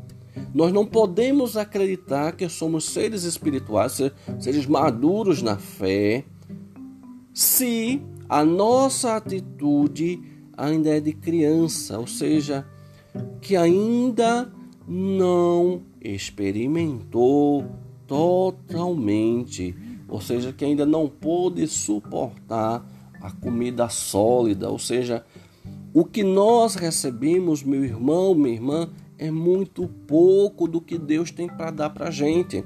nós 0.54 0.72
não 0.72 0.86
podemos 0.86 1.58
acreditar 1.58 2.34
que 2.34 2.48
somos 2.48 2.86
seres 2.86 3.24
espirituais, 3.24 4.00
seres 4.40 4.66
maduros 4.66 5.42
na 5.42 5.58
fé, 5.58 6.24
se 7.34 8.02
a 8.30 8.46
nossa 8.46 9.16
atitude 9.16 10.22
ainda 10.56 10.90
é 10.90 11.00
de 11.00 11.14
criança, 11.14 12.00
ou 12.00 12.08
seja, 12.08 12.66
que 13.42 13.56
ainda 13.56 14.52
não 14.88 15.82
experimentou 16.02 17.66
totalmente, 18.08 19.76
ou 20.08 20.22
seja, 20.22 20.54
que 20.54 20.64
ainda 20.64 20.86
não 20.86 21.08
pôde 21.08 21.68
suportar 21.68 22.86
a 23.22 23.32
comida 23.32 23.88
sólida, 23.90 24.70
ou 24.70 24.78
seja, 24.78 25.26
o 25.94 26.04
que 26.04 26.24
nós 26.24 26.74
recebemos, 26.74 27.62
meu 27.62 27.86
irmão, 27.86 28.34
minha 28.34 28.56
irmã, 28.56 28.90
é 29.18 29.30
muito 29.30 29.88
pouco 30.08 30.68
do 30.68 30.82
que 30.82 30.98
Deus 30.98 31.30
tem 31.30 31.48
para 31.48 31.70
dar 31.70 31.92
para 31.92 32.08
a 32.08 32.12
gente. 32.12 32.66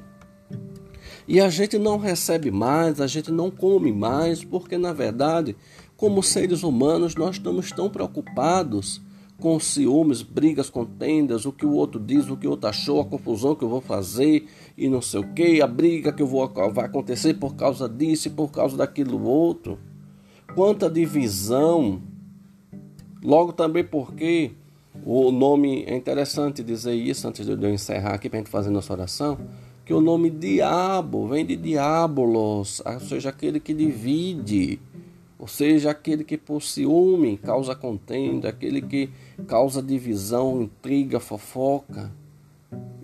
E 1.27 1.41
a 1.41 1.49
gente 1.49 1.77
não 1.77 1.97
recebe 1.97 2.49
mais, 2.49 3.01
a 3.01 3.07
gente 3.07 3.29
não 3.29 3.51
come 3.51 3.91
mais, 3.91 4.45
porque 4.45 4.77
na 4.77 4.93
verdade, 4.93 5.57
como 5.97 6.23
seres 6.23 6.63
humanos, 6.63 7.15
nós 7.15 7.35
estamos 7.35 7.69
tão 7.69 7.89
preocupados 7.89 9.01
com 9.37 9.59
ciúmes, 9.59 10.21
brigas, 10.21 10.69
contendas, 10.69 11.45
o 11.45 11.51
que 11.51 11.65
o 11.65 11.73
outro 11.73 11.99
diz, 11.99 12.29
o 12.29 12.37
que 12.37 12.47
o 12.47 12.51
outro 12.51 12.69
achou, 12.69 13.01
a 13.01 13.05
confusão 13.05 13.55
que 13.55 13.63
eu 13.63 13.69
vou 13.69 13.81
fazer 13.81 14.47
e 14.77 14.87
não 14.87 15.01
sei 15.01 15.19
o 15.19 15.33
que, 15.33 15.61
a 15.61 15.67
briga 15.67 16.13
que 16.13 16.21
eu 16.21 16.27
vou 16.27 16.47
vai 16.71 16.85
acontecer 16.85 17.33
por 17.33 17.55
causa 17.55 17.89
disso 17.89 18.29
e 18.29 18.31
por 18.31 18.51
causa 18.51 18.77
daquilo 18.77 19.21
outro. 19.23 19.77
Quanta 20.55 20.89
divisão 20.89 22.01
Logo 23.27 23.51
também 23.51 23.83
porque 23.83 24.51
o 25.05 25.33
nome 25.33 25.83
é 25.83 25.97
interessante 25.97 26.63
dizer 26.63 26.93
isso 26.93 27.27
antes 27.27 27.45
de 27.45 27.51
eu 27.51 27.69
encerrar 27.69 28.13
aqui 28.13 28.29
para 28.29 28.39
a 28.39 28.41
gente 28.41 28.49
fazer 28.49 28.69
nossa 28.69 28.93
oração, 28.93 29.37
que 29.83 29.93
o 29.93 29.99
nome 29.99 30.29
diabo 30.29 31.27
vem 31.27 31.45
de 31.45 31.57
diabolos, 31.57 32.81
ou 32.85 32.99
seja, 33.01 33.27
aquele 33.27 33.59
que 33.59 33.73
divide, 33.73 34.79
ou 35.37 35.45
seja, 35.45 35.91
aquele 35.91 36.23
que 36.23 36.37
por 36.37 36.61
ciúme 36.61 37.35
causa 37.35 37.75
contenda, 37.75 38.47
aquele 38.47 38.81
que 38.81 39.09
causa 39.45 39.83
divisão, 39.83 40.61
intriga, 40.61 41.19
fofoca. 41.19 42.09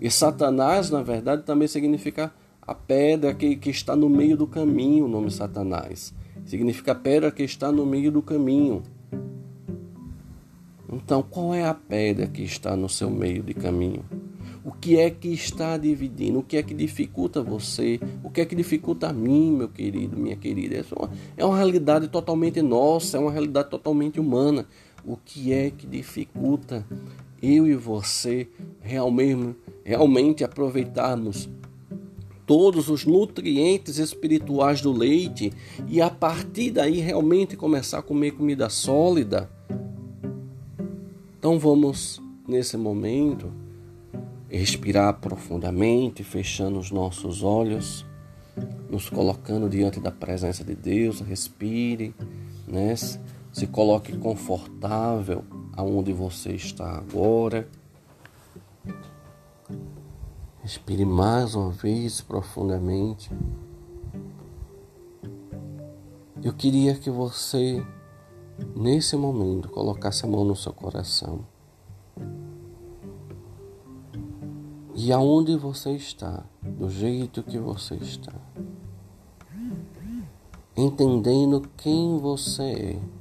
E 0.00 0.10
Satanás, 0.10 0.88
na 0.88 1.02
verdade, 1.02 1.42
também 1.42 1.68
significa 1.68 2.32
a 2.62 2.74
pedra 2.74 3.34
que, 3.34 3.56
que 3.56 3.68
está 3.68 3.94
no 3.94 4.08
meio 4.08 4.38
do 4.38 4.46
caminho, 4.46 5.04
o 5.04 5.08
nome 5.08 5.30
Satanás. 5.30 6.14
Significa 6.46 6.92
a 6.92 6.94
pedra 6.94 7.30
que 7.30 7.42
está 7.42 7.70
no 7.70 7.84
meio 7.84 8.10
do 8.10 8.22
caminho. 8.22 8.82
Então, 10.92 11.22
qual 11.22 11.54
é 11.54 11.64
a 11.64 11.74
pedra 11.74 12.26
que 12.26 12.42
está 12.42 12.76
no 12.76 12.88
seu 12.88 13.10
meio 13.10 13.42
de 13.42 13.54
caminho? 13.54 14.04
O 14.64 14.72
que 14.72 14.98
é 14.98 15.10
que 15.10 15.28
está 15.28 15.76
dividindo? 15.76 16.38
O 16.38 16.42
que 16.42 16.56
é 16.56 16.62
que 16.62 16.72
dificulta 16.72 17.42
você? 17.42 18.00
O 18.22 18.30
que 18.30 18.40
é 18.40 18.44
que 18.44 18.54
dificulta 18.54 19.08
a 19.08 19.12
mim, 19.12 19.52
meu 19.52 19.68
querido, 19.68 20.16
minha 20.16 20.36
querida? 20.36 20.76
É 20.76 20.84
uma, 20.96 21.10
é 21.36 21.44
uma 21.44 21.56
realidade 21.56 22.08
totalmente 22.08 22.62
nossa, 22.62 23.16
é 23.16 23.20
uma 23.20 23.30
realidade 23.30 23.68
totalmente 23.68 24.18
humana. 24.18 24.66
O 25.04 25.16
que 25.16 25.52
é 25.52 25.70
que 25.70 25.86
dificulta 25.86 26.86
eu 27.42 27.66
e 27.66 27.74
você 27.74 28.48
realmente, 28.80 29.54
realmente 29.84 30.44
aproveitarmos 30.44 31.48
todos 32.46 32.88
os 32.88 33.04
nutrientes 33.04 33.98
espirituais 33.98 34.80
do 34.80 34.92
leite 34.92 35.52
e 35.86 36.00
a 36.00 36.08
partir 36.08 36.70
daí 36.70 37.00
realmente 37.00 37.56
começar 37.56 37.98
a 37.98 38.02
comer 38.02 38.30
comida 38.30 38.70
sólida? 38.70 39.50
Então 41.44 41.58
vamos, 41.58 42.22
nesse 42.48 42.74
momento, 42.74 43.52
respirar 44.48 45.20
profundamente, 45.20 46.24
fechando 46.24 46.78
os 46.78 46.90
nossos 46.90 47.42
olhos, 47.42 48.06
nos 48.88 49.10
colocando 49.10 49.68
diante 49.68 50.00
da 50.00 50.10
presença 50.10 50.64
de 50.64 50.74
Deus. 50.74 51.20
Respire, 51.20 52.14
né? 52.66 52.94
se 52.96 53.66
coloque 53.66 54.16
confortável 54.16 55.44
aonde 55.76 56.14
você 56.14 56.52
está 56.52 56.96
agora. 56.96 57.68
Respire 60.62 61.04
mais 61.04 61.54
uma 61.54 61.72
vez 61.72 62.22
profundamente. 62.22 63.30
Eu 66.42 66.54
queria 66.54 66.94
que 66.94 67.10
você, 67.10 67.84
nesse 68.74 69.16
momento, 69.16 69.68
colocasse 69.68 70.24
a 70.24 70.28
mão 70.28 70.44
no 70.44 70.56
seu 70.56 70.72
coração. 70.72 71.46
E 74.94 75.12
aonde 75.12 75.56
você 75.56 75.90
está, 75.90 76.44
do 76.62 76.88
jeito 76.88 77.42
que 77.42 77.58
você 77.58 77.96
está, 77.96 78.32
entendendo 80.76 81.62
quem 81.76 82.18
você 82.18 82.62
é, 82.62 83.14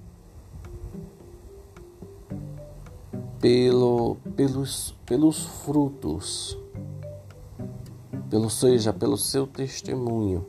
pelo, 3.40 4.16
pelos, 4.36 4.96
pelos 5.06 5.44
frutos, 5.44 6.58
pelo 8.30 8.50
seja 8.50 8.94
pelo 8.94 9.18
seu 9.18 9.46
testemunho. 9.46 10.46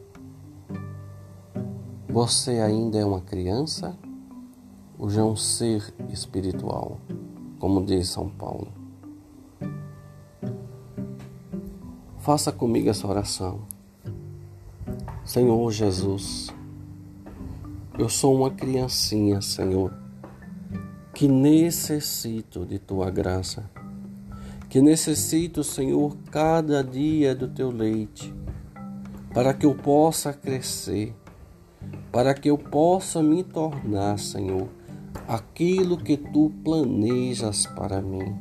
Você 2.09 2.61
ainda 2.61 2.99
é 2.99 3.05
uma 3.05 3.21
criança 3.21 3.99
já 5.09 5.21
é 5.21 5.25
um 5.25 5.37
ser 5.37 5.95
espiritual, 6.11 6.99
como 7.59 7.85
diz 7.85 8.09
São 8.09 8.29
Paulo? 8.29 8.69
Faça 12.19 12.51
comigo 12.51 12.89
essa 12.89 13.07
oração. 13.07 13.63
Senhor 15.25 15.71
Jesus, 15.71 16.49
eu 17.99 18.09
sou 18.09 18.35
uma 18.35 18.51
criancinha, 18.51 19.41
Senhor, 19.41 19.93
que 21.15 21.29
necessito 21.29 22.65
de 22.65 22.79
tua 22.79 23.11
graça, 23.11 23.71
que 24.69 24.81
necessito, 24.81 25.63
Senhor, 25.63 26.17
cada 26.31 26.83
dia 26.83 27.35
do 27.35 27.49
teu 27.49 27.71
leite, 27.71 28.35
para 29.33 29.55
que 29.55 29.67
eu 29.67 29.75
possa 29.75 30.33
crescer 30.33 31.15
para 32.15 32.33
que 32.33 32.49
eu 32.49 32.57
possa 32.57 33.21
me 33.21 33.43
tornar, 33.43 34.21
Senhor, 34.21 34.69
aquilo 35.29 35.97
que 35.97 36.17
tu 36.17 36.53
planejas 36.63 37.67
para 37.67 38.01
mim. 38.01 38.37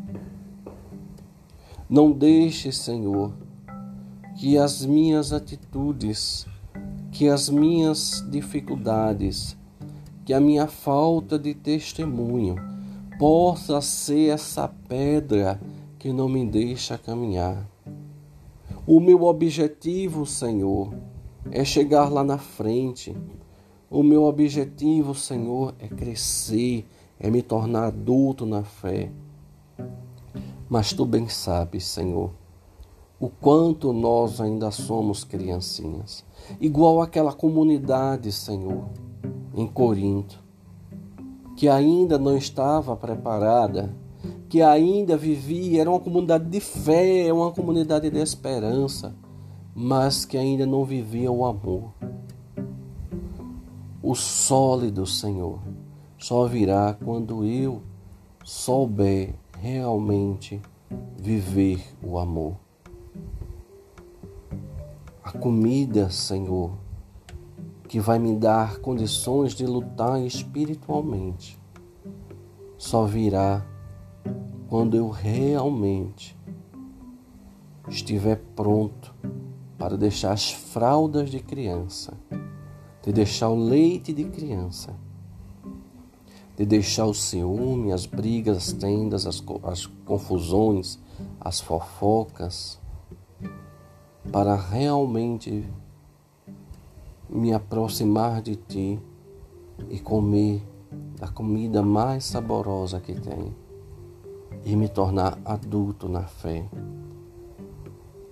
Não 1.89 2.11
deixe, 2.11 2.71
Senhor, 2.71 3.33
que 4.35 4.57
as 4.57 4.85
minhas 4.85 5.31
atitudes, 5.31 6.45
que 7.11 7.29
as 7.29 7.49
minhas 7.49 8.25
dificuldades, 8.29 9.55
que 10.25 10.33
a 10.33 10.39
minha 10.39 10.67
falta 10.67 11.37
de 11.37 11.53
testemunho 11.53 12.55
possa 13.19 13.79
ser 13.81 14.29
essa 14.29 14.67
pedra 14.87 15.59
que 15.99 16.11
não 16.11 16.27
me 16.27 16.45
deixa 16.45 16.97
caminhar. 16.97 17.67
O 18.85 18.99
meu 18.99 19.23
objetivo, 19.23 20.25
Senhor, 20.25 20.93
é 21.51 21.63
chegar 21.63 22.09
lá 22.09 22.23
na 22.23 22.37
frente, 22.37 23.15
o 23.93 24.01
meu 24.01 24.23
objetivo, 24.23 25.13
Senhor, 25.13 25.75
é 25.77 25.87
crescer, 25.87 26.83
é 27.19 27.29
me 27.29 27.43
tornar 27.43 27.85
adulto 27.85 28.43
na 28.43 28.63
fé. 28.63 29.11
Mas 30.67 30.91
tu 30.93 31.05
bem 31.05 31.29
sabes, 31.29 31.85
Senhor, 31.85 32.31
o 33.19 33.29
quanto 33.29 33.93
nós 33.93 34.41
ainda 34.41 34.71
somos 34.71 35.23
criancinhas, 35.23 36.25
igual 36.59 37.03
aquela 37.03 37.31
comunidade, 37.31 38.31
Senhor, 38.31 38.85
em 39.53 39.67
Corinto, 39.67 40.43
que 41.55 41.69
ainda 41.69 42.17
não 42.17 42.35
estava 42.35 42.95
preparada, 42.95 43.95
que 44.49 44.63
ainda 44.63 45.15
vivia, 45.15 45.81
era 45.81 45.89
uma 45.91 45.99
comunidade 45.99 46.49
de 46.49 46.59
fé, 46.59 47.31
uma 47.31 47.51
comunidade 47.51 48.09
de 48.09 48.19
esperança, 48.19 49.15
mas 49.75 50.25
que 50.25 50.35
ainda 50.35 50.65
não 50.65 50.83
vivia 50.83 51.31
o 51.31 51.45
amor. 51.45 51.93
O 54.05 54.15
sólido, 54.15 55.07
Senhor, 55.07 55.61
só 56.17 56.45
virá 56.45 56.93
quando 57.05 57.45
eu 57.45 57.81
souber 58.43 59.33
realmente 59.57 60.61
viver 61.17 61.81
o 62.03 62.19
amor. 62.19 62.57
A 65.23 65.31
comida, 65.31 66.09
Senhor, 66.09 66.73
que 67.87 67.97
vai 68.01 68.19
me 68.19 68.35
dar 68.35 68.79
condições 68.79 69.53
de 69.53 69.65
lutar 69.65 70.19
espiritualmente, 70.19 71.57
só 72.77 73.05
virá 73.05 73.65
quando 74.67 74.97
eu 74.97 75.09
realmente 75.09 76.37
estiver 77.87 78.35
pronto 78.53 79.15
para 79.77 79.95
deixar 79.95 80.33
as 80.33 80.51
fraldas 80.51 81.31
de 81.31 81.39
criança 81.39 82.17
de 83.03 83.11
deixar 83.11 83.49
o 83.49 83.55
leite 83.55 84.13
de 84.13 84.23
criança, 84.23 84.95
de 86.55 86.65
deixar 86.65 87.05
o 87.05 87.13
ciúme, 87.13 87.91
as 87.91 88.05
brigas, 88.05 88.57
as 88.57 88.73
tendas, 88.73 89.27
as, 89.27 89.43
as 89.63 89.85
confusões, 90.05 90.97
as 91.39 91.59
fofocas, 91.59 92.79
para 94.31 94.55
realmente 94.55 95.69
me 97.29 97.53
aproximar 97.53 98.41
de 98.41 98.55
Ti 98.55 98.99
e 99.89 99.99
comer 99.99 100.65
da 101.19 101.27
comida 101.27 101.81
mais 101.81 102.23
saborosa 102.23 103.01
que 103.01 103.19
tem 103.19 103.53
e 104.63 104.75
me 104.77 104.87
tornar 104.87 105.37
adulto 105.43 106.07
na 106.07 106.23
fé. 106.23 106.65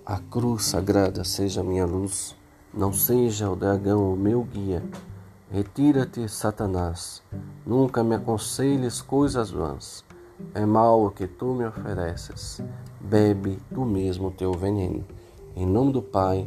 A 0.06 0.18
cruz 0.18 0.64
sagrada 0.64 1.24
seja 1.24 1.62
minha 1.62 1.84
luz 1.84 2.34
não 2.74 2.92
seja 2.92 3.50
o 3.50 3.56
dragão 3.56 4.12
o 4.12 4.16
meu 4.16 4.42
guia. 4.42 4.82
Retira-te, 5.50 6.26
Satanás. 6.28 7.22
Nunca 7.66 8.02
me 8.02 8.14
aconselhes 8.14 9.02
coisas 9.02 9.50
vãs. 9.50 10.02
É 10.54 10.64
mal 10.64 11.04
o 11.04 11.10
que 11.10 11.26
tu 11.26 11.54
me 11.54 11.66
ofereces. 11.66 12.62
Bebe 12.98 13.58
tu 13.74 13.84
mesmo 13.84 14.30
teu 14.30 14.52
veneno. 14.52 15.04
Em 15.54 15.66
nome 15.66 15.92
do 15.92 16.00
Pai, 16.00 16.46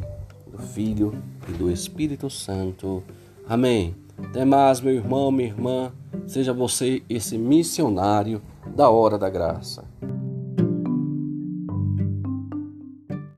do 0.50 0.58
Filho 0.58 1.14
e 1.48 1.52
do 1.52 1.70
Espírito 1.70 2.28
Santo. 2.28 3.04
Amém. 3.48 3.94
Até 4.18 4.44
mais, 4.44 4.80
meu 4.80 4.94
irmão, 4.94 5.30
minha 5.30 5.48
irmã. 5.48 5.92
Seja 6.26 6.52
você 6.52 7.04
esse 7.08 7.38
missionário 7.38 8.42
da 8.74 8.90
hora 8.90 9.16
da 9.16 9.30
graça. 9.30 9.84